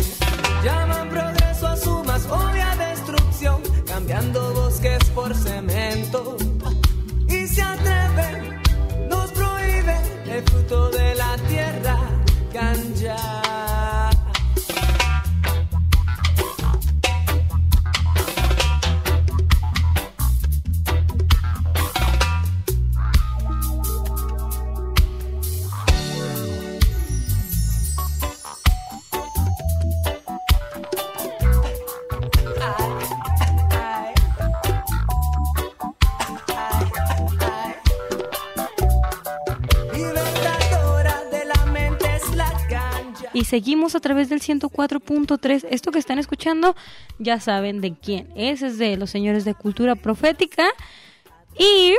llaman 0.65 1.09
progreso 1.09 1.67
a 1.67 1.77
su 1.77 2.05
más 2.05 2.27
obvia 2.27 2.75
destrucción. 2.77 3.63
Cambiando 3.87 4.55
bosques 4.55 5.05
por 5.15 5.35
cemento. 5.35 6.37
Y 7.29 7.47
se 7.47 7.63
atreven, 7.63 8.61
nos 9.09 9.31
prohíben 9.33 10.03
el 10.29 10.43
fruto 10.45 10.91
de 10.91 11.15
la 11.15 11.37
tierra. 11.49 11.97
Ganja. 12.53 13.86
Seguimos 43.57 43.95
a 43.95 44.01
través 44.01 44.29
del 44.29 44.43
104.3. 44.43 45.67
Esto 45.71 45.91
que 45.91 45.99
están 45.99 46.19
escuchando, 46.19 46.77
ya 47.19 47.41
saben 47.41 47.81
de 47.81 47.95
quién 47.95 48.29
es. 48.37 48.61
Es 48.61 48.77
de 48.77 48.99
los 48.99 49.09
señores 49.09 49.47
de 49.47 49.55
Cultura 49.55 49.95
Profética. 49.95 50.69
Y 51.59 51.95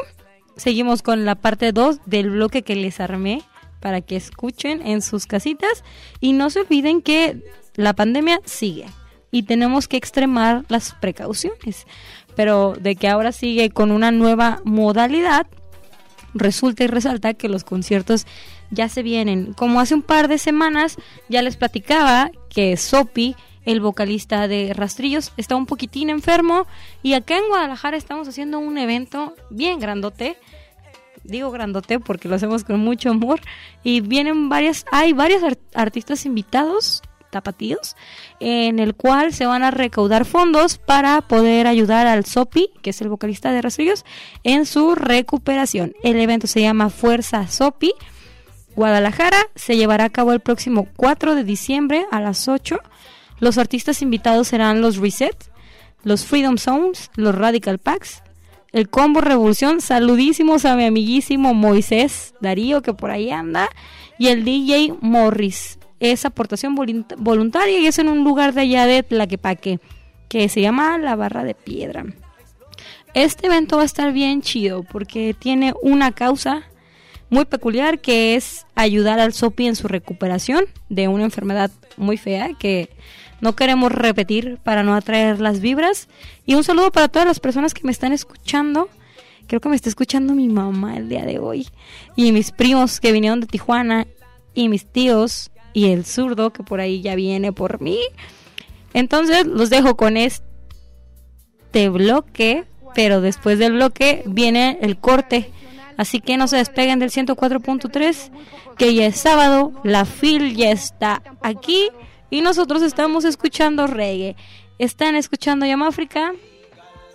seguimos 0.56 1.02
con 1.02 1.26
la 1.26 1.34
parte 1.34 1.72
2 1.72 2.02
del 2.06 2.30
bloque 2.30 2.62
que 2.62 2.76
les 2.76 3.00
armé 3.00 3.42
para 3.80 4.02
que 4.02 4.16
escuchen 4.16 4.86
en 4.86 5.02
sus 5.02 5.26
casitas. 5.26 5.84
Y 6.20 6.34
no 6.34 6.52
se 6.52 6.60
olviden 6.60 7.02
que 7.02 7.44
la 7.74 7.94
pandemia 7.94 8.40
sigue 8.46 8.86
y 9.32 9.42
tenemos 9.42 9.88
que 9.88 9.98
extremar 9.98 10.64
las 10.68 10.94
precauciones. 10.94 11.88
Pero 12.36 12.76
de 12.80 12.96
que 12.96 13.08
ahora 13.08 13.32
sigue 13.32 13.72
con 13.72 13.90
una 13.90 14.12
nueva 14.12 14.62
modalidad, 14.64 15.48
resulta 16.36 16.84
y 16.84 16.88
resalta 16.88 17.34
que 17.34 17.50
los 17.50 17.64
conciertos 17.64 18.28
ya 18.72 18.90
se 18.90 19.04
vienen. 19.04 19.54
Como 19.54 19.80
hace 19.80 19.96
un 19.96 20.02
par 20.02 20.28
de 20.28 20.38
semanas 20.38 20.98
ya 21.30 21.42
les 21.42 21.58
platicaba 21.58 22.32
que 22.50 22.78
Sopi, 22.78 23.36
el 23.66 23.82
vocalista 23.82 24.48
de 24.48 24.74
Rastrillos, 24.74 25.34
está 25.38 25.56
un 25.56 25.66
poquitín 25.66 26.10
enfermo 26.10 26.66
y 27.04 27.14
acá 27.14 27.38
en 27.38 27.48
Guadalajara 27.50 27.98
estamos 27.98 28.28
haciendo 28.28 28.60
un 28.60 28.78
evento 28.78 29.34
bien 29.50 29.80
grandote. 29.80 30.38
Digo 31.24 31.52
grandote 31.52 32.00
porque 32.00 32.30
lo 32.30 32.36
hacemos 32.36 32.64
con 32.64 32.80
mucho 32.80 33.10
amor 33.10 33.42
y 33.84 34.00
vienen 34.00 34.48
varias, 34.48 34.86
hay 34.92 35.12
varios 35.12 35.44
ar- 35.44 35.58
artistas 35.74 36.26
invitados 36.26 37.02
tapatíos 37.30 37.98
en 38.40 38.80
el 38.80 38.96
cual 38.96 39.34
se 39.34 39.46
van 39.46 39.62
a 39.62 39.70
recaudar 39.72 40.24
fondos 40.24 40.78
para 40.78 41.20
poder 41.22 41.68
ayudar 41.68 42.08
al 42.08 42.24
Sopi, 42.24 42.70
que 42.82 42.92
es 42.92 43.02
el 43.02 43.10
vocalista 43.10 43.52
de 43.52 43.62
Rastrillos, 43.62 44.06
en 44.44 44.66
su 44.66 44.96
recuperación. 44.96 45.94
El 46.04 46.18
evento 46.22 46.48
se 46.48 46.62
llama 46.62 46.90
Fuerza 46.90 47.48
Sopi. 47.48 47.92
Guadalajara 48.78 49.38
se 49.56 49.76
llevará 49.76 50.06
a 50.06 50.10
cabo 50.12 50.34
el 50.34 50.40
próximo 50.40 50.88
4 50.96 51.34
de 51.34 51.44
diciembre 51.44 52.06
a 52.12 52.22
las 52.22 52.48
8. 52.48 52.80
Los 53.40 53.58
artistas 53.58 54.04
invitados 54.04 54.50
serán 54.50 54.82
los 54.82 54.98
Reset, 54.98 55.36
los 56.04 56.26
Freedom 56.26 56.60
Zones, 56.60 57.10
los 57.16 57.34
Radical 57.34 57.80
Packs, 57.80 58.22
el 58.72 58.88
Combo 58.88 59.20
Revolución. 59.20 59.82
Saludísimos 59.82 60.64
a 60.66 60.76
mi 60.76 60.86
amiguísimo 60.86 61.56
Moisés 61.56 62.36
Darío, 62.40 62.84
que 62.84 62.94
por 62.94 63.10
ahí 63.10 63.32
anda, 63.32 63.68
y 64.20 64.28
el 64.28 64.46
DJ 64.46 64.94
Morris. 65.02 65.80
es 66.00 66.26
aportación 66.26 66.76
volunta- 66.76 67.16
voluntaria 67.18 67.80
y 67.80 67.88
es 67.88 67.98
en 67.98 68.08
un 68.10 68.24
lugar 68.24 68.54
de 68.54 68.62
allá 68.62 68.86
de 68.86 69.02
Tlaquepaque 69.02 69.80
que 70.30 70.48
se 70.50 70.62
llama 70.62 71.00
La 71.00 71.16
Barra 71.16 71.44
de 71.44 71.56
Piedra. 71.56 72.06
Este 73.16 73.48
evento 73.48 73.78
va 73.78 73.82
a 73.82 73.86
estar 73.86 74.14
bien 74.14 74.44
chido 74.44 74.84
porque 74.84 75.34
tiene 75.34 75.74
una 75.82 76.12
causa 76.12 76.62
muy 77.30 77.46
peculiar 77.46 78.00
que 78.00 78.36
es 78.36 78.66
ayudar 78.76 79.20
al 79.20 79.34
Sopi 79.34 79.68
en 79.68 79.76
su 79.76 79.88
recuperación 79.88 80.66
de 80.90 81.08
una 81.08 81.24
enfermedad 81.24 81.72
muy 81.98 82.18
fea 82.18 82.54
que 82.58 82.90
no 83.40 83.56
queremos 83.56 83.92
repetir 83.92 84.58
para 84.64 84.84
no 84.84 84.96
atraer 84.96 85.40
las 85.40 85.60
vibras. 85.60 86.08
Y 86.46 86.56
un 86.56 86.64
saludo 86.64 86.92
para 86.92 87.08
todas 87.08 87.28
las 87.28 87.40
personas 87.40 87.74
que 87.74 87.84
me 87.84 87.92
están 87.92 88.14
escuchando. 88.14 88.90
Creo 89.48 89.62
que 89.62 89.70
me 89.70 89.76
está 89.76 89.90
escuchando 89.90 90.34
mi 90.34 90.50
mamá 90.50 90.98
el 90.98 91.10
día 91.10 91.26
de 91.26 91.40
hoy. 91.40 91.68
Y 92.16 92.32
mis 92.32 92.52
primos 92.52 93.00
que 93.00 93.12
vinieron 93.12 93.40
de 93.40 93.48
Tijuana. 93.48 94.08
Y 94.54 94.70
mis 94.70 94.86
tíos. 94.86 95.52
Y 95.74 95.92
el 95.92 96.06
zurdo 96.06 96.52
que 96.52 96.64
por 96.64 96.80
ahí 96.80 97.02
ya 97.02 97.16
viene 97.16 97.54
por 97.54 97.80
mí. 97.80 98.00
Entonces 98.94 99.46
los 99.46 99.70
dejo 99.70 99.96
con 99.96 100.18
este 100.18 101.90
bloque. 101.90 102.66
Pero 102.96 103.22
después 103.22 103.60
del 103.60 103.74
bloque 103.74 104.24
viene 104.26 104.80
el 104.82 104.98
corte. 104.98 105.52
Así 105.98 106.22
que 106.22 106.38
no 106.38 106.48
se 106.48 106.58
despeguen 106.58 107.00
del 107.00 107.12
104.3. 107.12 108.32
Que 108.78 108.94
ya 108.94 109.08
es 109.08 109.20
sábado. 109.20 109.72
La 109.84 110.06
fil 110.06 110.56
ya 110.56 110.72
está 110.72 111.22
aquí. 111.42 111.90
Y 112.30 112.42
nosotros 112.42 112.82
estamos 112.82 113.26
escuchando 113.26 113.88
reggae. 113.88 114.36
Están 114.78 115.16
escuchando 115.16 115.66
Yamáfrica. 115.66 116.34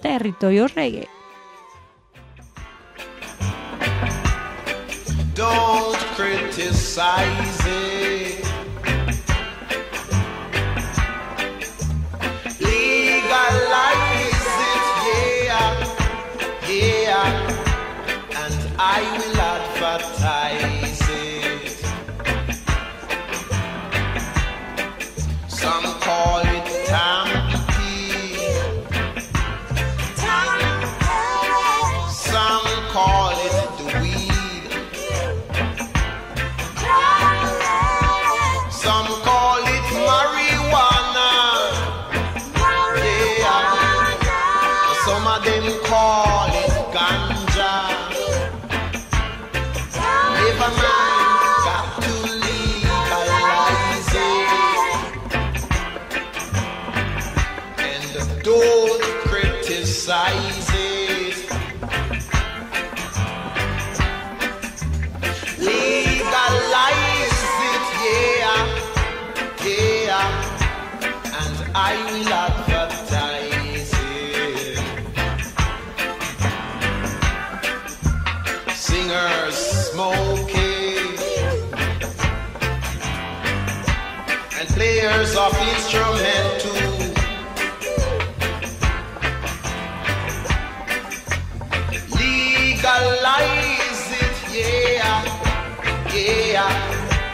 Territorio 0.00 0.66
reggae. 0.68 1.08
I 18.94 19.00
will 19.16 19.31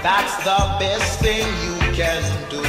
That's 0.03 0.37
the 0.45 0.77
best 0.79 1.21
thing 1.21 1.47
you 1.65 1.79
can 1.93 2.23
do. 2.51 2.63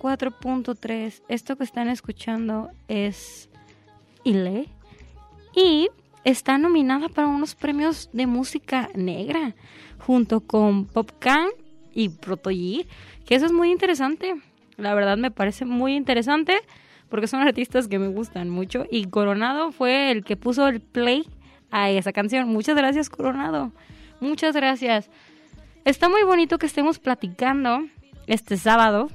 4.3. 0.00 1.22
Esto 1.28 1.56
que 1.56 1.64
están 1.64 1.88
escuchando 1.88 2.70
es 2.88 3.50
Ile. 4.24 4.68
Y 5.54 5.88
está 6.24 6.58
nominada 6.58 7.08
para 7.08 7.28
unos 7.28 7.54
premios 7.54 8.08
de 8.12 8.26
música 8.26 8.88
negra, 8.94 9.54
junto 9.98 10.40
con 10.40 10.86
Popcan 10.86 11.48
y 11.92 12.08
Protoyi, 12.08 12.86
que 13.26 13.34
eso 13.34 13.46
es 13.46 13.52
muy 13.52 13.70
interesante. 13.70 14.34
La 14.76 14.94
verdad 14.94 15.18
me 15.18 15.30
parece 15.30 15.64
muy 15.64 15.94
interesante 15.94 16.56
porque 17.08 17.26
son 17.26 17.40
artistas 17.40 17.88
que 17.88 17.98
me 17.98 18.08
gustan 18.08 18.48
mucho. 18.48 18.86
Y 18.90 19.06
Coronado 19.06 19.72
fue 19.72 20.10
el 20.10 20.24
que 20.24 20.36
puso 20.36 20.68
el 20.68 20.80
play 20.80 21.26
a 21.70 21.90
esa 21.90 22.12
canción. 22.12 22.48
Muchas 22.48 22.76
gracias, 22.76 23.10
Coronado. 23.10 23.72
Muchas 24.20 24.54
gracias. 24.54 25.10
Está 25.84 26.08
muy 26.08 26.22
bonito 26.22 26.58
que 26.58 26.66
estemos 26.66 26.98
platicando 26.98 27.80
este 28.26 28.56
sábado 28.56 29.08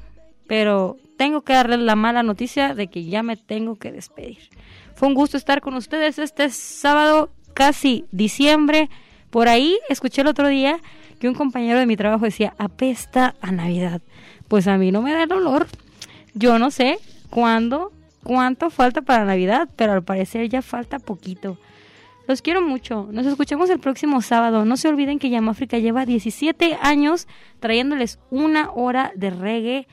pero 0.48 0.98
tengo 1.18 1.42
que 1.42 1.54
darles 1.54 1.80
la 1.80 1.96
mala 1.96 2.24
noticia 2.24 2.76
de 2.76 2.88
que 2.88 3.06
ya 3.06 3.24
me 3.24 3.38
tengo 3.38 3.76
que 3.76 3.92
despedir. 3.92 4.50
Fue 4.96 5.08
un 5.08 5.14
gusto 5.14 5.38
estar 5.38 5.62
con 5.62 5.76
ustedes 5.76 6.20
este 6.20 6.50
sábado, 6.50 7.30
casi 7.54 8.06
diciembre. 8.12 8.90
Por 9.30 9.48
ahí 9.48 9.80
escuché 9.90 10.22
el 10.22 10.28
otro 10.28 10.48
día 10.48 10.80
que 11.20 11.28
un 11.28 11.36
compañero 11.36 11.80
de 11.80 11.86
mi 11.86 11.98
trabajo 11.98 12.26
decía, 12.26 12.54
apesta 12.58 13.36
a 13.42 13.52
Navidad. 13.52 14.02
Pues 14.48 14.68
a 14.68 14.78
mí 14.78 14.92
no 14.92 15.02
me 15.02 15.14
da 15.14 15.24
el 15.24 15.32
olor. 15.32 15.68
Yo 16.34 16.60
no 16.60 16.72
sé 16.72 17.00
cuándo, 17.30 17.92
cuánto 18.24 18.70
falta 18.70 19.02
para 19.02 19.26
Navidad, 19.26 19.70
pero 19.76 19.94
al 19.94 20.04
parecer 20.04 20.50
ya 20.50 20.62
falta 20.62 21.00
poquito. 21.00 21.58
Los 22.28 22.42
quiero 22.42 22.62
mucho. 22.62 23.08
Nos 23.12 23.26
escuchamos 23.26 23.70
el 23.70 23.80
próximo 23.80 24.22
sábado. 24.22 24.66
No 24.66 24.78
se 24.78 24.88
olviden 24.88 25.20
que 25.20 25.30
Yamáfrica 25.30 25.78
lleva 25.78 26.06
17 26.06 26.78
años 26.82 27.28
trayéndoles 27.60 28.20
una 28.32 28.72
hora 28.72 29.12
de 29.16 29.30
reggae 29.30 29.88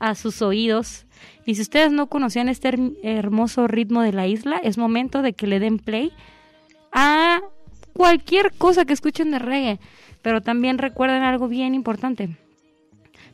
a 0.00 0.14
sus 0.16 0.42
oídos. 0.42 1.06
Y 1.46 1.54
si 1.54 1.62
ustedes 1.62 1.92
no 1.92 2.08
conocían 2.08 2.48
este 2.48 2.70
her- 2.70 2.96
hermoso 3.02 3.68
ritmo 3.68 4.02
de 4.02 4.12
la 4.12 4.26
isla, 4.26 4.56
es 4.62 4.78
momento 4.78 5.22
de 5.22 5.32
que 5.34 5.46
le 5.46 5.60
den 5.60 5.78
play 5.78 6.12
a 6.92 7.40
cualquier 7.92 8.52
cosa 8.52 8.84
que 8.84 8.92
escuchen 8.92 9.30
de 9.30 9.38
reggae. 9.38 9.78
Pero 10.22 10.40
también 10.40 10.78
recuerden 10.78 11.22
algo 11.22 11.48
bien 11.48 11.74
importante. 11.74 12.36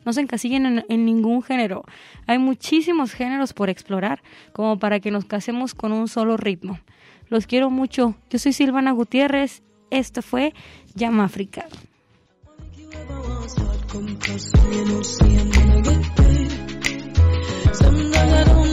No 0.05 0.13
se 0.13 0.21
encasillen 0.21 0.65
en, 0.65 0.85
en 0.87 1.05
ningún 1.05 1.43
género. 1.43 1.83
Hay 2.27 2.37
muchísimos 2.37 3.11
géneros 3.11 3.51
por 3.51 3.69
explorar, 3.69 4.21
como 4.53 4.79
para 4.79 4.99
que 5.01 5.11
nos 5.11 5.25
casemos 5.25 5.73
con 5.73 5.91
un 5.91 6.07
solo 6.07 6.37
ritmo. 6.37 6.79
Los 7.29 7.45
quiero 7.45 7.69
mucho. 7.69 8.15
Yo 8.29 8.39
soy 8.39 8.53
Silvana 8.53 8.91
Gutiérrez. 8.91 9.63
Esto 9.89 10.21
fue 10.21 10.53
Llama 10.95 11.25
África. 11.25 11.65
Sometimes 17.73 18.33
I 18.33 18.43
don't 18.43 18.66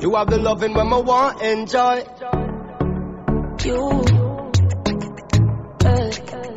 You 0.00 0.14
have 0.14 0.30
the 0.30 0.38
loving 0.38 0.72
when 0.72 0.90
I 0.92 0.96
want 0.96 1.42
enjoy. 1.42 1.96
You, 3.62 4.02
eh, 5.84 5.90
eh, 5.90 6.10
eh. 6.32 6.54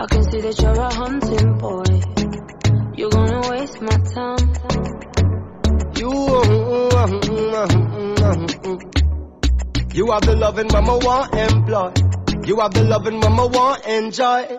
I 0.00 0.06
can 0.06 0.22
see 0.24 0.40
that 0.40 0.60
you're 0.60 0.74
a 0.74 0.92
hunting 0.92 1.58
boy. 1.58 1.84
You're 2.96 3.10
gonna 3.10 3.48
waste 3.48 3.80
my 3.80 3.96
time. 4.12 4.54
You, 5.94 6.10
mm, 6.10 6.90
mm, 7.20 8.46
mm, 8.64 9.94
you 9.94 10.10
have 10.10 10.22
the 10.22 10.34
loving 10.34 10.66
when 10.66 10.84
I 10.84 10.96
want 10.96 11.32
employ. 11.32 11.92
You 12.44 12.58
have 12.60 12.74
the 12.74 12.82
loving 12.82 13.20
when 13.20 13.38
I 13.38 13.44
want 13.44 13.86
enjoy. 13.86 14.58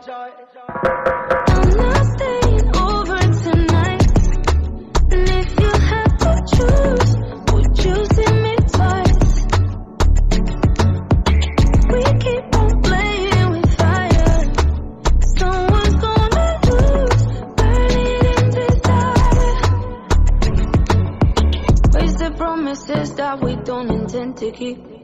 嘿 24.59 24.96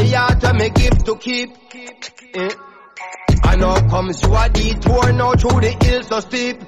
me 0.00 0.10
heart 0.12 0.42
when 0.42 0.56
me 0.56 0.70
give 0.70 1.04
to 1.04 1.16
keep? 1.16 1.50
Eh? 2.34 2.50
And 3.44 3.62
how 3.62 3.88
comes 3.88 4.22
you 4.22 4.34
a 4.34 4.48
detour 4.48 5.12
now 5.12 5.32
through 5.32 5.60
the 5.60 5.76
hills 5.82 6.08
so 6.08 6.20
steep? 6.20 6.62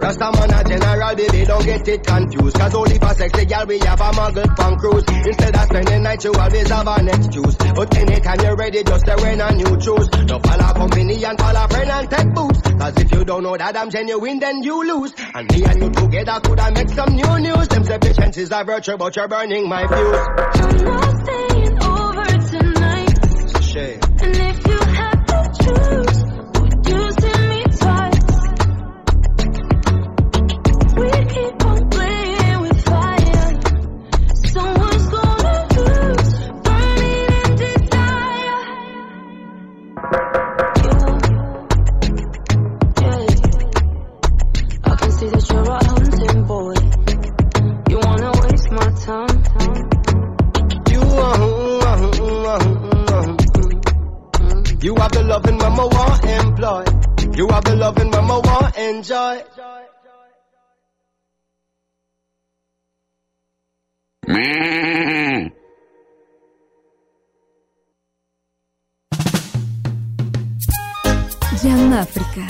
Rasta 0.00 0.30
man 0.30 0.54
a 0.54 0.62
general, 0.62 1.16
baby, 1.16 1.44
don't 1.44 1.64
get 1.64 1.88
it 1.88 2.06
confused. 2.06 2.56
Cause 2.56 2.74
only 2.74 2.98
for 2.98 3.14
sexy 3.14 3.46
gal 3.46 3.66
we 3.66 3.78
have 3.80 4.00
a 4.00 4.10
muggle 4.12 4.56
punk 4.56 4.78
cruise. 4.78 5.02
Instead 5.08 5.56
of 5.56 5.62
spending 5.62 6.02
night, 6.04 6.22
you 6.22 6.32
always 6.32 6.68
have 6.68 6.86
an 6.86 7.08
excuse. 7.08 7.56
But 7.56 7.96
anytime 7.96 8.40
you're 8.40 8.54
ready, 8.56 8.84
just 8.84 9.06
to 9.06 9.16
wear 9.16 9.40
a 9.40 9.54
new 9.54 9.80
shoes. 9.80 10.06
Don't 10.08 10.46
follow 10.46 10.72
company 10.74 11.24
and 11.24 11.38
follow 11.38 11.66
friend 11.66 11.90
and 11.90 12.10
take 12.10 12.32
boots. 12.32 12.60
Cause 12.60 12.96
if 12.96 13.10
you 13.12 13.24
don't 13.24 13.42
know 13.42 13.56
that 13.56 13.76
I'm 13.76 13.90
genuine, 13.90 14.38
then 14.38 14.62
you 14.62 14.86
lose. 14.86 15.14
And 15.34 15.50
me 15.50 15.64
and 15.64 15.82
you 15.82 15.90
together 15.90 16.40
coulda 16.44 16.70
make 16.70 16.90
some 16.90 17.16
new 17.16 17.38
news. 17.40 17.66
Them 17.66 17.82
say 17.82 17.98
patience 17.98 18.36
is 18.36 18.52
a 18.52 18.62
virtue, 18.62 18.96
but 18.96 19.16
you're 19.16 19.26
burning 19.26 19.68
my 19.68 19.84
fuse. 19.88 21.57
It's 23.80 24.07
enjoy. 58.98 59.44
Jamáfrica. 71.62 72.46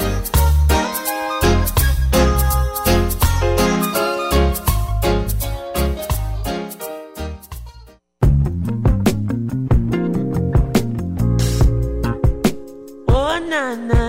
Oh 13.08 13.38
na 13.48 13.74
na 13.74 13.74
na 13.74 13.74
na. 13.74 14.07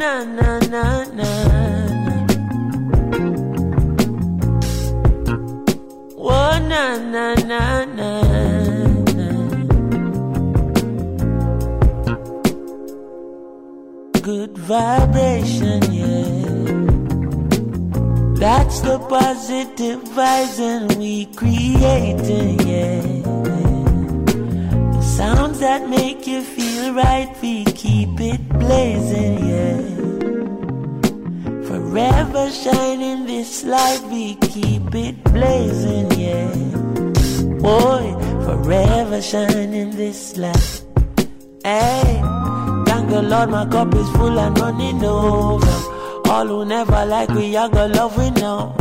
Na 0.00 0.24
na 0.24 0.58
na 0.74 0.84
na. 1.18 1.30
Oh 6.16 6.56
na 6.70 6.84
na 7.14 7.26
na 7.50 7.84
na. 7.98 8.10
Good 14.22 14.56
vibration, 14.56 15.82
yeah. 15.92 16.48
That's 18.40 18.80
the 18.80 18.98
positive 19.00 20.00
vibes 20.16 20.58
and 20.72 20.96
we 20.96 21.26
creating, 21.40 22.58
yeah. 22.72 23.02
The 24.96 25.02
sounds 25.02 25.58
that 25.60 25.90
make 25.90 26.26
you 26.26 26.40
feel 26.40 26.94
right, 26.94 27.30
we 27.42 27.64
keep 27.82 28.18
it 28.18 28.40
blazing, 28.48 29.36
yeah. 29.46 29.89
Forever 32.00 32.50
shining 32.50 33.26
this 33.26 33.62
light, 33.62 34.00
we 34.10 34.34
keep 34.36 34.94
it 34.94 35.22
blazing, 35.24 36.10
yeah. 36.12 36.48
Boy, 37.60 38.16
forever 38.46 39.20
shining 39.20 39.90
this 39.90 40.38
light. 40.38 40.82
Hey, 41.62 42.22
thank 42.86 43.10
the 43.10 43.20
Lord, 43.22 43.50
my 43.50 43.66
cup 43.66 43.94
is 43.94 44.08
full 44.12 44.40
and 44.40 44.58
running 44.58 45.04
over. 45.04 45.66
All 46.30 46.46
who 46.46 46.64
never 46.64 47.04
like 47.04 47.28
we, 47.28 47.54
I 47.54 47.68
got 47.68 47.90
love 47.90 48.16
we 48.16 48.30
know. 48.30 48.74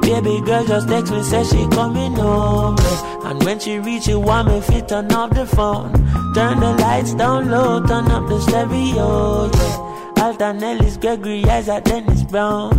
Baby 0.00 0.40
girl 0.40 0.64
just 0.64 0.88
text 0.88 1.12
me, 1.12 1.22
say 1.22 1.44
she 1.44 1.68
coming 1.68 2.14
home. 2.14 2.78
yeah. 2.78 3.28
And 3.28 3.44
when 3.44 3.60
she 3.60 3.78
reach 3.80 4.08
it, 4.08 4.16
want 4.16 4.48
me 4.48 4.62
fit 4.62 4.88
turn 4.88 5.12
off 5.12 5.34
the 5.34 5.44
phone. 5.44 5.92
Turn 6.32 6.58
the 6.58 6.72
lights 6.80 7.12
down 7.12 7.50
low, 7.50 7.86
turn 7.86 8.10
up 8.10 8.26
the 8.30 8.40
stereo, 8.40 9.50
yeah. 9.52 9.89
Alton 10.40 10.64
Ellis, 10.64 10.96
Gregory 10.96 11.44
Isaac, 11.44 11.84
Dennis 11.84 12.22
Brown. 12.22 12.72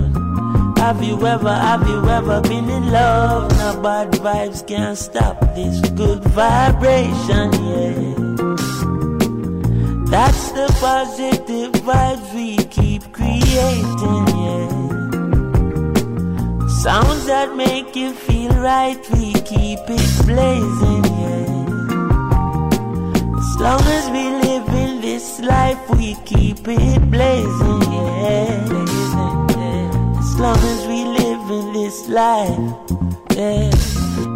Have 0.78 1.03
you 1.03 1.28
ever, 1.28 1.53
have 1.53 1.88
you 1.88 2.09
ever 2.09 2.41
been 2.41 2.68
in 2.68 2.91
love? 2.91 3.51
Now 3.51 3.80
bad 3.80 4.12
vibes 4.14 4.66
can't 4.66 4.97
stop 4.97 5.39
this 5.53 5.80
good 5.91 6.24
vibration, 6.24 7.53
yeah. 7.70 8.16
That's 10.09 10.51
the 10.53 10.68
positive 10.80 11.74
vibes 11.84 12.34
we 12.34 12.57
keep 12.66 13.03
creating, 13.14 14.26
yeah. 14.41 14.70
Sounds 16.82 17.26
that 17.28 17.55
make 17.55 17.95
you 17.95 18.14
feel 18.14 18.53
right, 18.53 18.97
we 19.12 19.34
keep 19.34 19.80
it 19.88 20.26
blazing, 20.26 21.03
yeah. 21.22 21.62
As 23.38 23.55
long 23.59 23.82
as 23.82 24.09
we 24.09 24.24
live 24.49 24.61
in 24.74 25.01
this 25.01 25.39
life, 25.39 25.78
we 25.91 26.15
keep 26.26 26.67
it 26.67 27.11
blazing, 27.11 27.82
yeah. 27.91 28.67
As 30.19 30.39
long 30.39 30.57
as 30.57 30.88
we 30.88 31.03
live 31.05 31.51
in 31.51 31.74
this 31.74 32.07
life, 32.07 32.59
yeah. 33.36 33.72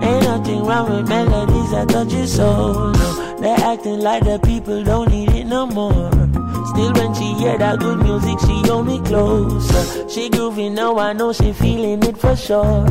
Ain't 0.03 0.23
nothing 0.23 0.63
wrong 0.65 0.89
with 0.89 1.07
melodies 1.07 1.71
that 1.71 1.89
touch 1.89 2.13
your 2.13 2.27
soul, 2.27 2.91
no. 2.91 3.38
They're 3.39 3.59
acting 3.59 3.99
like 3.99 4.23
the 4.23 4.39
people 4.39 4.83
don't 4.83 5.09
need 5.09 5.29
it 5.31 5.45
no 5.45 5.67
more. 5.67 6.11
Still 6.67 6.93
when 6.93 7.13
she 7.13 7.33
hear 7.36 7.57
that 7.57 7.79
good 7.79 7.99
music, 7.99 8.39
she 8.39 8.61
hold 8.67 8.88
me 8.88 8.99
closer. 9.01 10.09
She 10.09 10.29
groovy 10.29 10.71
now, 10.71 10.97
I 10.97 11.13
know 11.13 11.31
she 11.33 11.53
feeling 11.53 12.03
it 12.03 12.17
for 12.17 12.36
sure. 12.36 12.86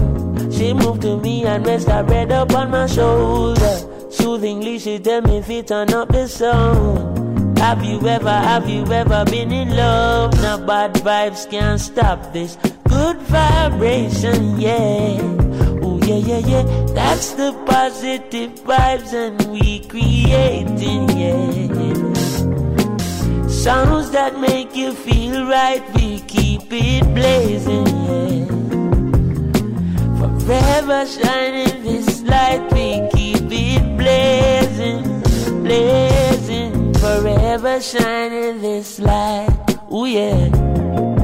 She 0.53 0.73
moved 0.73 1.03
to 1.03 1.17
me 1.19 1.45
and 1.45 1.67
rest 1.67 1.89
her 1.89 2.05
head 2.05 2.31
up 2.31 2.55
on 2.55 2.71
my 2.71 2.87
shoulder. 2.87 4.11
Soothingly, 4.11 4.79
she 4.79 4.99
tell 4.99 5.23
me 5.23 5.39
if 5.39 5.51
it 5.51 5.67
turn 5.67 5.93
up 5.93 6.09
the 6.09 6.29
sound. 6.29 7.14
Have 7.65 7.83
you 7.83 8.07
ever, 8.07 8.29
have 8.31 8.69
you 8.69 8.85
ever 8.93 9.25
been 9.25 9.51
in 9.51 9.75
love? 9.75 10.35
Now 10.43 10.59
bad 10.59 10.93
vibes 10.97 11.51
can't 11.51 11.81
stop 11.81 12.31
this 12.35 12.57
good 12.87 13.17
vibration, 13.23 14.61
yeah. 14.61 15.17
Oh 15.83 15.99
yeah, 16.05 16.21
yeah, 16.31 16.43
yeah. 16.53 16.63
That's 16.93 17.33
the 17.33 17.55
positive 17.65 18.51
vibes 18.69 19.15
and 19.15 19.43
we 19.51 19.81
creating, 19.89 21.09
yeah. 21.17 21.49
Sounds 23.49 24.11
that 24.11 24.39
make 24.39 24.77
you 24.77 24.93
feel 24.93 25.47
right, 25.47 25.83
we 25.95 26.21
keep 26.21 26.71
it 26.71 27.03
blazing, 27.15 27.87
yeah. 28.11 28.45
Forever 30.21 31.07
shining 31.07 31.83
this 31.83 32.21
light, 32.25 32.63
we 32.75 33.09
keep 33.15 33.51
it 33.51 33.97
blazing, 33.97 35.23
blazing 35.63 36.84
forever 37.05 37.81
shining 37.83 38.63
this 38.63 38.99
light. 38.99 39.51
Ooh, 39.93 40.07
yeah. 40.07 41.24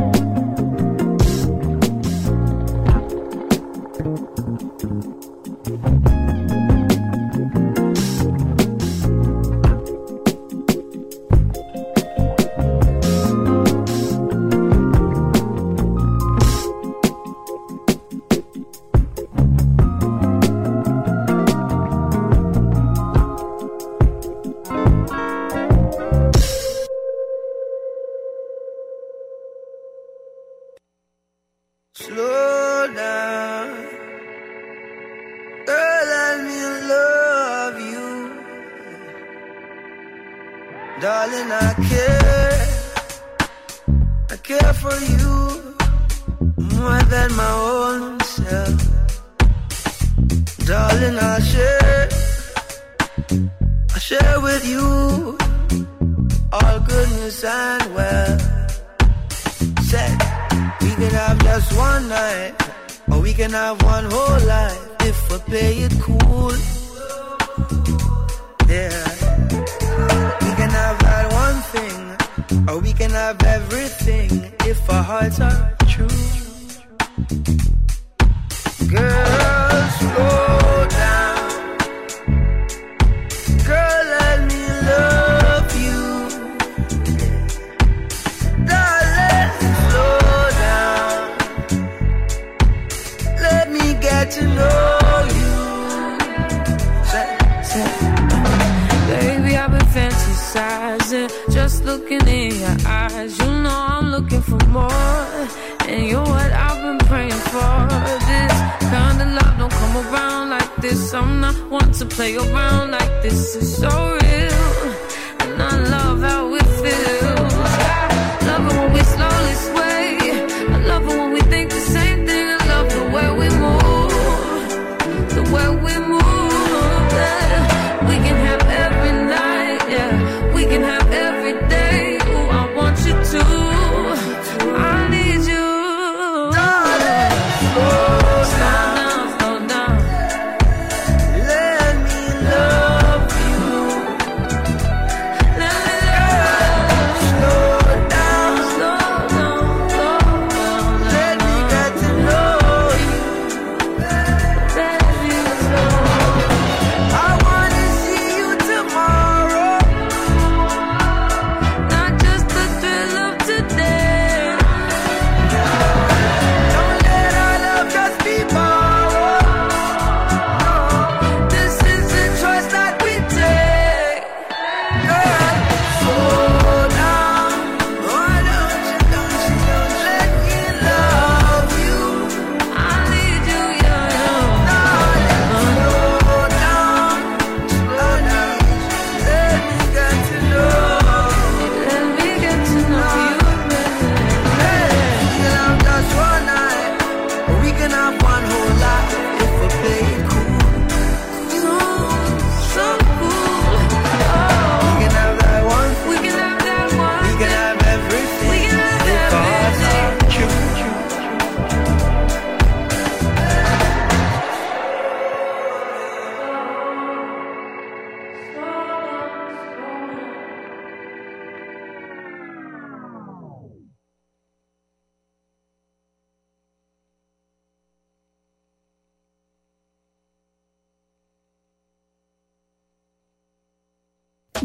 I'm 111.21 111.39
not 111.39 111.55
one 111.69 111.93
to 111.93 112.07
play 112.07 112.35
around 112.35 112.93
like 112.93 113.23
this. 113.23 113.55
Is 113.55 113.77
so 113.77 113.89
real. 113.89 114.60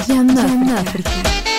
Океан 0.05 0.29
Африки. 0.69 1.54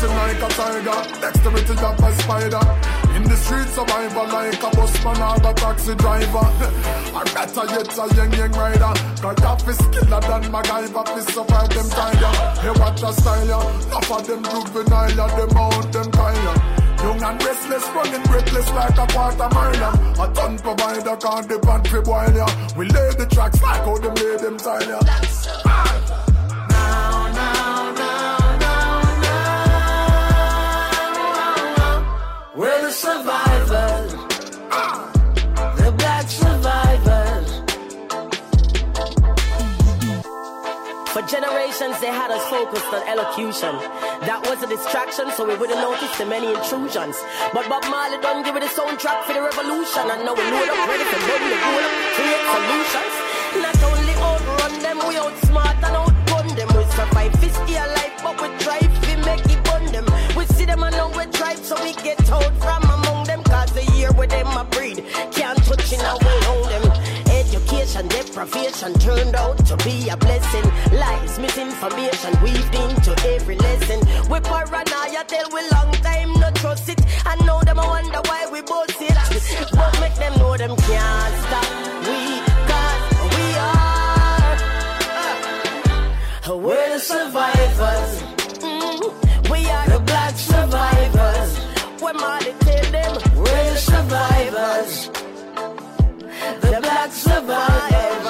Hunting 0.00 0.16
like 0.16 0.40
a 0.40 0.54
tiger, 0.54 1.20
dexterity 1.20 1.84
up 1.84 1.98
a 1.98 2.12
spider. 2.22 2.64
In 3.16 3.22
the 3.24 3.36
streets, 3.36 3.74
survivor 3.74 4.24
like 4.32 4.62
a 4.62 4.70
busman 4.72 5.20
or 5.20 5.36
a 5.36 5.52
taxi 5.52 5.94
driver. 5.94 6.48
I 7.12 7.22
better 7.36 7.66
yet 7.68 7.92
a 7.92 8.16
young 8.16 8.32
young 8.32 8.52
rider. 8.52 8.94
Gaddafi 9.20 9.76
skiller 9.76 10.20
than 10.24 10.52
MacGyver 10.52 11.04
fi 11.04 11.20
survive 11.20 11.68
them 11.68 11.88
tiger. 11.92 12.32
Hey, 12.64 12.80
watch 12.80 13.02
a 13.02 13.12
style 13.12 13.46
ya. 13.46 13.60
Enough 13.60 14.10
of 14.10 14.26
them 14.26 14.42
juvenile, 14.44 15.12
ya, 15.12 15.26
them 15.36 15.56
out 15.58 15.92
them 15.92 16.10
kaya. 16.12 16.54
Young 17.04 17.22
and 17.22 17.44
restless, 17.44 17.84
running 17.92 18.22
breathless 18.22 18.70
like 18.72 18.96
a 18.96 19.06
quarter 19.12 19.48
mile. 19.52 20.24
A 20.24 20.32
ton 20.32 20.58
provider 20.60 21.16
can't 21.16 21.46
depend 21.46 21.88
for 21.88 22.00
boil 22.00 22.32
ya. 22.32 22.48
We 22.74 22.86
lay 22.86 23.10
the 23.20 23.26
tracks 23.26 23.60
like 23.60 23.84
how 23.84 23.98
them 23.98 24.14
lay 24.14 24.36
them 24.38 24.56
tile 24.56 24.88
ya. 24.88 25.89
Survivors. 33.00 34.12
The 35.80 35.90
black 35.96 36.28
survivors. 36.28 37.48
For 41.08 41.22
generations, 41.24 41.96
they 42.04 42.12
had 42.12 42.30
us 42.30 42.44
focused 42.52 42.92
on 42.92 43.00
elocution. 43.08 43.72
That 44.28 44.44
was 44.44 44.60
a 44.62 44.68
distraction, 44.68 45.32
so 45.32 45.48
we 45.48 45.56
wouldn't 45.56 45.80
notice 45.80 46.12
the 46.18 46.26
many 46.26 46.52
intrusions. 46.52 47.16
But 47.56 47.72
Bob 47.72 47.88
Marley 47.88 48.20
done 48.20 48.44
give 48.44 48.56
it 48.60 48.68
a 48.68 48.72
soundtrack 48.76 49.24
for 49.24 49.32
the 49.32 49.48
revolution. 49.48 50.04
And 50.04 50.20
now 50.28 50.36
we 50.36 50.44
load 50.52 50.68
up, 50.68 50.84
ready 50.84 51.06
to 51.08 51.18
run 51.24 51.40
the 51.40 51.56
roll 51.56 51.84
up, 51.88 51.96
create 52.20 52.46
solutions. 52.52 53.14
Not 53.64 53.80
only 53.80 54.14
outrun 54.28 54.74
them, 54.84 54.98
we 55.08 55.16
outsmart 55.16 55.80
and 55.88 55.96
outgun 56.04 56.46
them. 56.52 56.68
We 56.76 56.84
survive, 56.92 57.32
we 57.40 57.48
stay 57.48 57.80
alive, 57.80 58.12
but 58.20 58.36
we 58.44 58.48
try 58.60 58.79
them 60.70 60.80
now 60.80 61.08
we 61.16 61.24
tribe, 61.32 61.58
so 61.58 61.74
we 61.82 61.92
get 61.94 62.18
out 62.30 62.54
from 62.62 62.82
among 62.90 63.24
them. 63.24 63.42
Cause 63.42 63.72
the 63.72 63.84
year 63.96 64.12
with 64.12 64.30
them 64.30 64.46
a 64.46 64.64
breed, 64.64 65.04
can't 65.32 65.58
touch 65.64 65.92
in 65.92 66.00
our 66.00 66.18
way 66.18 66.38
on 66.52 66.62
them. 66.72 66.84
Education, 67.42 68.06
deprivation 68.08 68.92
turned 68.94 69.34
out 69.34 69.58
to 69.66 69.76
be 69.78 70.08
a 70.08 70.16
blessing. 70.16 70.66
Lies, 70.98 71.38
misinformation 71.38 72.32
weaved 72.42 72.74
into 72.74 73.12
every 73.34 73.56
lesson. 73.56 73.98
We 74.30 74.38
paranoia 74.40 75.24
till 75.26 75.48
we 75.52 75.62
long 75.70 75.92
time 76.06 76.32
not 76.40 76.54
trust 76.56 76.88
it. 76.88 77.00
And 77.26 77.44
now 77.46 77.60
them 77.60 77.78
a 77.78 77.86
wonder 77.86 78.20
why 78.26 78.46
we 78.52 78.62
both 78.62 78.94
it. 79.00 79.16
But 79.72 80.00
make 80.00 80.14
them 80.14 80.38
know 80.38 80.56
them 80.56 80.76
can't 80.76 81.34
stop 81.44 81.68
we. 82.06 82.20
Cause 82.70 83.04
we 83.34 83.46
are. 83.68 84.56
uh, 86.52 86.56
we're 86.56 86.88
the 86.94 87.00
survivors. 87.00 88.19
Survivors. 97.10 98.29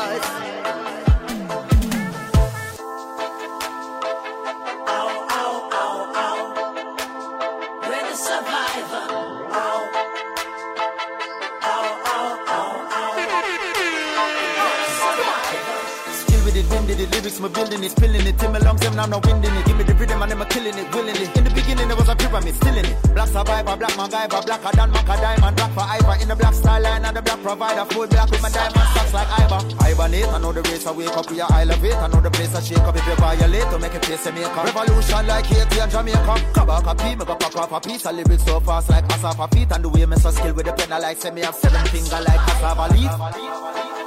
Lyrics, 17.30 17.40
my 17.40 17.48
building 17.48 17.84
it, 17.84 17.90
spilling 17.90 18.26
it. 18.26 18.38
Till 18.38 18.50
my 18.50 18.58
lungs, 18.58 18.86
I'm 18.86 18.96
not 18.96 19.26
winding 19.26 19.54
it. 19.54 19.66
Give 19.66 19.76
me 19.76 19.84
the 19.84 19.94
rhythm 19.94 20.22
and 20.22 20.32
a 20.32 20.46
killing 20.46 20.78
it, 20.78 20.94
willingly. 20.94 21.26
In 21.36 21.44
the 21.44 21.50
beginning, 21.54 21.88
there 21.88 21.96
was 21.96 22.08
a 22.08 22.16
pyramid, 22.16 22.54
still 22.54 22.76
in 22.76 22.84
it. 22.84 23.14
Black 23.14 23.28
survivor, 23.28 23.76
black 23.76 23.92
MacGyver, 23.92 24.46
blacker 24.46 24.76
than 24.76 24.90
Mac 24.90 25.08
a 25.08 25.14
diamond, 25.20 25.56
black 25.56 25.72
for 25.72 25.80
Ivor. 25.80 26.22
In 26.22 26.28
the 26.28 26.36
black 26.36 26.54
style 26.54 26.82
line 26.82 27.04
and 27.04 27.16
the 27.16 27.22
black 27.22 27.40
provider, 27.42 27.84
full 27.92 28.06
black 28.06 28.30
with 28.30 28.42
my 28.42 28.50
diamond 28.50 28.88
stocks 28.90 29.14
like 29.14 29.30
Ivor. 29.40 29.60
Hibernate, 29.80 30.28
I 30.28 30.38
know 30.38 30.52
the 30.52 30.62
race, 30.62 30.86
I 30.86 30.92
wake 30.92 31.16
up, 31.16 31.30
we 31.30 31.40
are 31.40 31.48
it. 31.50 31.96
I 31.96 32.06
know 32.08 32.20
the 32.20 32.30
place, 32.30 32.54
I 32.54 32.60
shake 32.60 32.78
up 32.78 32.96
if 32.96 33.06
you 33.06 33.14
violate 33.16 33.68
to 33.70 33.78
make 33.78 33.94
a 33.94 34.00
place, 34.00 34.26
I 34.26 34.30
make 34.30 34.46
a 34.46 34.62
revolution 34.64 35.26
like 35.26 35.46
Haiti 35.46 35.80
and 35.80 35.90
Jamaica. 35.90 36.34
Kabak 36.54 36.86
a 36.86 36.94
P, 36.94 37.14
me 37.14 37.24
go 37.24 37.34
pack 37.36 37.56
off 37.56 37.72
a 37.72 37.80
piece. 37.80 38.06
I 38.06 38.12
lyrics 38.12 38.44
so 38.44 38.60
fast 38.60 38.90
like 38.90 39.06
Asafa 39.08 39.46
feet. 39.54 39.70
And 39.72 39.84
the 39.84 39.88
way 39.88 40.06
me 40.06 40.16
so 40.16 40.30
skill 40.30 40.54
with 40.54 40.66
the 40.66 40.72
pen, 40.72 40.92
I 40.92 40.98
like 40.98 41.20
say 41.20 41.30
me 41.30 41.42
have 41.42 41.54
seven 41.54 41.84
finger 41.86 42.20
like 42.24 42.40
cassava 42.46 42.86
leaf. 42.94 43.99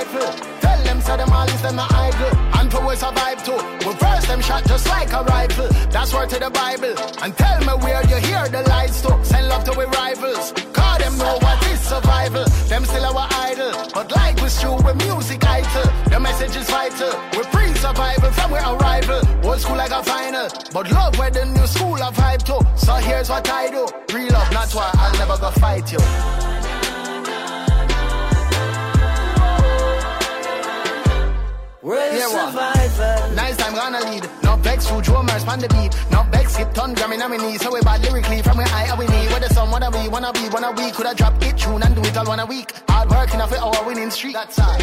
Stifle? 0.00 0.60
Tell 0.60 0.82
them 0.84 1.00
say 1.00 1.16
them 1.16 1.32
all 1.32 1.48
is 1.48 1.62
them 1.62 1.76
not 1.76 1.92
idle. 1.92 2.38
And 2.58 2.70
to 2.70 2.80
we 2.86 2.96
survive 2.96 3.44
too. 3.44 3.60
We 3.86 3.94
first 3.94 4.26
them 4.28 4.40
shot 4.40 4.64
just 4.64 4.86
like 4.88 5.12
a 5.12 5.22
rifle. 5.24 5.68
That's 5.90 6.12
word 6.12 6.30
to 6.30 6.38
the 6.38 6.50
Bible. 6.50 6.94
And 7.22 7.36
tell 7.36 7.60
me 7.60 7.84
where 7.84 8.02
you 8.06 8.16
hear 8.16 8.48
the 8.48 8.62
lies 8.68 9.00
to. 9.02 9.24
Send 9.24 9.48
love 9.48 9.64
to 9.64 9.72
we 9.78 9.84
rivals. 9.84 10.52
Cause 10.72 10.98
them 10.98 11.18
know 11.18 11.38
what 11.40 11.66
is 11.66 11.80
survival. 11.80 12.44
Them 12.68 12.84
still 12.84 13.04
our 13.04 13.28
idol. 13.48 13.72
But 13.94 14.10
like 14.12 14.36
we 14.40 14.48
true, 14.48 14.76
we 14.76 14.92
music 15.04 15.44
idol. 15.44 15.86
The 16.10 16.20
message 16.20 16.56
is 16.56 16.68
vital. 16.70 17.12
We 17.36 17.42
pre-survival 17.54 18.30
from 18.32 18.52
our 18.52 18.76
arrival. 18.76 19.20
Old 19.44 19.60
school 19.60 19.76
like 19.76 19.92
a 19.92 20.02
final. 20.02 20.48
But 20.72 20.90
love 20.92 21.18
where 21.18 21.30
the 21.30 21.44
new 21.44 21.66
school 21.66 21.96
a 21.96 22.10
vibe 22.12 22.42
to. 22.48 22.56
So 22.76 22.94
here's 22.94 23.28
what 23.28 23.48
I 23.48 23.70
do. 23.70 23.86
Real 24.14 24.32
love, 24.32 24.52
not 24.52 24.72
why 24.72 24.90
I'll 24.94 25.18
never 25.18 25.36
go 25.38 25.50
fight 25.50 25.92
you. 25.92 26.39
No 34.60 34.64
vex, 34.70 34.86
who 34.90 35.00
drummers 35.00 35.44
on 35.44 35.58
the 35.58 35.68
beat. 35.68 35.96
Not 36.10 36.30
vex, 36.30 36.54
hit 36.56 36.74
ton, 36.74 36.92
gramming 36.92 37.22
on 37.22 37.30
my 37.30 37.38
knees. 37.38 37.62
So 37.62 37.72
we 37.72 37.80
bad 37.80 38.02
lyrically 38.02 38.42
from 38.42 38.58
where 38.58 38.66
I 38.68 38.90
are 38.90 38.98
we 38.98 39.06
need. 39.06 39.30
Where 39.30 39.40
the 39.40 39.48
sun 39.48 39.70
wanna 39.70 39.90
be, 39.90 40.06
wanna 40.08 40.32
be, 40.34 40.48
wanna 40.50 40.74
be. 40.74 40.90
Could 40.90 41.06
I 41.06 41.14
drop 41.14 41.42
it 41.42 41.56
tune 41.56 41.82
and 41.82 41.94
do 41.94 42.02
it 42.02 42.14
all 42.14 42.26
one 42.26 42.40
a 42.40 42.44
week? 42.44 42.72
Hard 42.88 43.08
work 43.08 43.32
enough 43.32 43.48
for 43.48 43.56
our 43.56 43.86
winning 43.86 44.10
streak. 44.10 44.34
That's 44.34 44.58
all. 44.58 44.78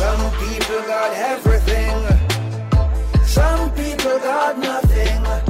Some 0.00 0.30
people 0.42 0.82
got 0.90 1.14
everything. 1.14 1.94
Some 3.24 3.70
people 3.74 4.18
got 4.18 4.58
nothing. 4.58 5.49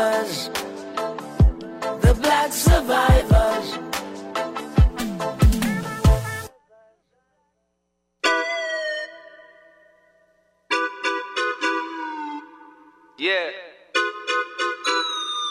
Survivors. 0.00 0.50
The 2.00 2.14
black 2.22 2.52
survivors. 2.52 3.78
Yeah. 13.18 13.50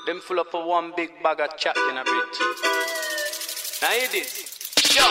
Them 0.08 0.20
full 0.22 0.40
up 0.40 0.54
of 0.56 0.66
one 0.66 0.94
big 0.96 1.12
bag 1.22 1.40
of 1.40 1.56
chat 1.58 1.78
in 1.92 1.98
a 1.98 2.04
bridge. 2.04 2.40
Now 3.82 3.90
hear 3.90 4.08
this. 4.08 4.32
Yo. 4.96 5.06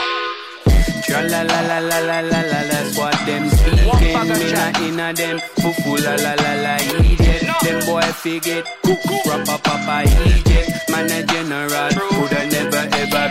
Tra 1.06 1.22
la 1.22 1.42
la 1.42 1.60
la 1.60 1.78
la 1.78 1.98
la 2.00 2.20
la 2.20 2.40
la, 2.50 2.60
that's 2.70 2.98
what 2.98 3.14
them 3.24 3.48
speaking. 3.48 3.98
Me 4.00 4.52
not 4.52 4.80
inna 4.80 5.12
them, 5.14 5.38
foo 5.38 5.72
foo 5.72 5.96
la 5.96 6.14
la 6.16 6.34
la 6.34 6.52
la, 6.64 6.76
idiot. 6.76 7.27
Them 7.62 7.80
boy 7.86 8.02
figure, 8.22 8.62
proper 8.82 9.58
papa 9.62 10.02
idiot. 10.06 10.68
Man 10.90 11.10
a 11.10 11.22
general, 11.26 11.90
coulda 12.10 12.46
never 12.46 12.84
ever. 13.00 13.24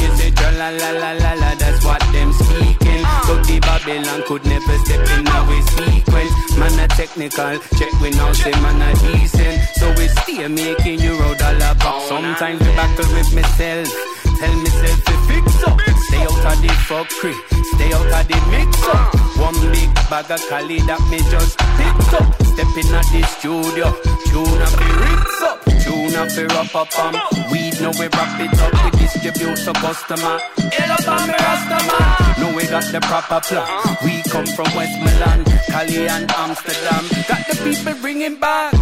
You 0.00 0.16
say 0.16 0.30
tra 0.30 0.50
la 0.52 0.68
la 0.70 0.90
la 0.92 1.12
la 1.12 1.32
la, 1.34 1.54
that's 1.56 1.84
what 1.84 2.00
them 2.12 2.32
speaking. 2.32 3.04
So 3.26 3.36
the 3.42 3.58
Babylon 3.60 4.22
could 4.26 4.44
never 4.44 4.78
step 4.84 5.08
in 5.18 5.26
our 5.28 5.62
sequence. 5.62 6.56
Man 6.58 6.78
a 6.78 6.88
technical, 6.88 7.58
check 7.78 7.92
we 8.00 8.10
now 8.10 8.32
say 8.32 8.52
man 8.52 8.82
a 8.82 8.90
decent. 9.00 9.60
So 9.76 9.88
we 9.96 10.08
stay 10.08 10.46
making 10.48 11.00
road 11.18 11.40
all 11.42 11.56
about. 11.56 12.02
Sometimes 12.08 12.60
we 12.60 12.66
battle 12.76 13.14
with 13.14 13.34
myself. 13.34 14.09
Tell 14.40 14.56
myself 14.56 15.04
to 15.04 15.14
fix 15.28 15.62
up. 15.68 15.80
Stay 16.08 16.22
out 16.24 16.46
of 16.48 16.62
the 16.64 16.72
fuckery. 16.88 17.36
Stay 17.76 17.92
out 17.92 18.08
of 18.08 18.24
the 18.24 18.38
mix 18.48 18.72
up. 18.88 19.12
One 19.36 19.58
big 19.68 19.92
bag 20.08 20.30
of 20.30 20.40
Cali 20.48 20.80
that 20.88 21.00
me 21.10 21.18
just 21.28 21.58
picked 21.76 22.12
up. 22.16 22.24
Step 22.48 22.72
in 22.80 22.88
at 22.88 23.04
the 23.12 23.20
studio. 23.36 23.92
Tune 24.32 24.62
up 24.64 24.72
the 24.80 24.88
rips 25.04 25.42
up. 25.44 25.58
Tune 25.84 26.16
up 26.16 26.28
the 26.32 26.48
wrap 26.56 26.74
up 26.74 26.88
um. 26.98 27.14
Weed 27.52 27.76
now 27.84 27.92
we 28.00 28.08
wrap 28.08 28.40
it 28.40 28.56
up. 28.64 28.72
We 28.80 28.90
distribute 28.96 29.60
to 29.60 29.72
customer. 29.76 30.40
Hell 30.72 30.92
up 30.92 31.08
on 31.08 31.28
me 31.28 31.34
Rastaman. 31.36 32.40
No 32.40 32.56
we 32.56 32.64
got 32.66 32.84
the 32.88 33.00
proper 33.00 33.40
plan. 33.44 33.68
We 34.04 34.22
come 34.24 34.46
from 34.56 34.72
West 34.74 34.96
Milan, 35.04 35.44
Cali 35.68 36.08
and 36.08 36.30
Amsterdam. 36.32 37.04
Got 37.28 37.44
the 37.44 37.60
people 37.60 37.94
bringing 38.00 38.36
back. 38.40 38.72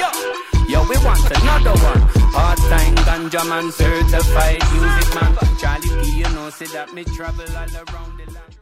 Yo. 0.00 0.55
Yo, 0.76 0.82
we 0.90 0.96
want 1.06 1.24
another 1.24 1.72
one. 1.90 2.02
Part-time 2.36 2.96
ganja 3.06 3.42
man, 3.48 3.72
certified 3.72 4.62
music 4.72 5.08
man. 5.16 5.32
Charlie 5.58 5.88
P, 6.02 6.18
you 6.20 6.28
know, 6.34 6.50
say 6.50 6.66
that 6.66 6.92
me 6.92 7.02
travel 7.16 7.48
all 7.60 7.76
around 7.82 8.12
the 8.18 8.26
land. 8.34 8.54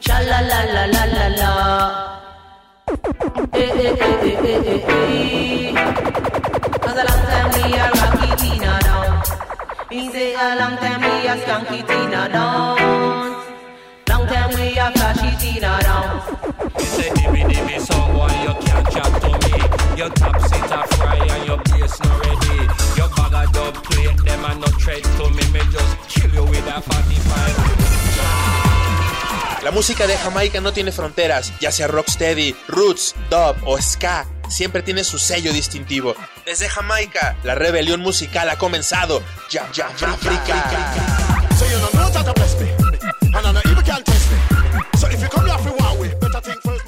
Sha 0.00 0.18
la 0.30 0.40
la 0.50 0.60
la 0.74 0.84
la 0.94 1.04
la 1.16 1.26
la. 1.40 1.52
Eh 3.54 3.70
eh 3.84 3.96
eh 4.08 4.28
eh 4.28 4.50
eh 4.52 4.72
eh 4.74 4.92
eh. 4.92 5.72
Cause 6.84 6.98
a 7.00 7.04
long 7.08 7.22
time 7.32 7.48
we 7.54 7.62
a 7.80 7.86
rocky 7.98 8.30
Tina 8.40 8.72
down. 8.86 9.08
Me 9.88 10.00
say 10.12 10.34
a 10.34 10.46
long 10.60 10.76
time 10.82 11.00
we 11.00 11.12
a 11.32 11.34
skanky 11.40 11.80
Tina 11.88 12.22
down. 12.28 12.76
Long 14.10 14.24
time 14.26 14.50
we 14.58 14.66
a 14.76 14.86
flashy 14.92 15.30
Tina 15.40 15.72
down. 15.80 16.10
You 16.78 16.84
say 16.84 17.08
dimmy 17.16 17.42
dimmy 17.50 17.76
someone 17.80 18.36
you 18.42 18.52
can't 18.52 18.66
chat 18.66 18.72
to 18.72 18.72
me. 18.72 18.73
Your 19.96 20.10
top 20.10 20.40
sit 20.40 20.70
a 20.72 20.84
fry 20.96 21.16
and 21.16 21.46
your 21.46 21.62
place 21.62 22.00
no 22.02 22.10
ready. 22.18 22.66
Your 22.96 23.08
bag 23.14 23.32
a 23.32 23.46
dub 23.52 23.74
plate, 23.84 24.16
them 24.24 24.44
a 24.44 24.54
no 24.56 24.66
tread 24.78 25.02
to 25.02 25.30
me. 25.30 25.42
Me 25.52 25.60
just 25.70 25.96
kill 26.08 26.34
you 26.34 26.44
with 26.44 26.66
a 26.66 26.80
45. 26.80 29.62
La 29.62 29.70
música 29.70 30.06
de 30.06 30.16
Jamaica 30.16 30.60
no 30.60 30.72
tiene 30.72 30.90
fronteras, 30.90 31.52
ya 31.60 31.70
sea 31.70 31.86
rocksteady, 31.86 32.56
roots, 32.68 33.14
dub 33.30 33.56
o 33.64 33.80
ska, 33.80 34.26
siempre 34.48 34.82
tiene 34.82 35.04
su 35.04 35.18
sello 35.18 35.52
distintivo. 35.52 36.16
Desde 36.44 36.68
Jamaica, 36.68 37.36
la 37.44 37.54
rebelión 37.54 38.00
musical 38.00 38.50
ha 38.50 38.56
comenzado. 38.56 39.22
Ya, 39.48 39.70
ya, 39.72 39.94
ya, 39.96 40.08
África. 40.08 40.60
So 41.56 41.64
you 41.66 41.78
don't 41.78 41.94
know 41.94 42.10
that 42.10 42.26
I'm. 42.26 42.34
So 44.98 45.06
if 45.08 45.22
you 45.22 45.28
come 45.28 45.46
here 45.46 45.58
for 45.58 45.70
one 45.76 45.98
way, 46.00 46.08
better 46.20 46.40
think 46.40 46.60
first. 46.62 46.83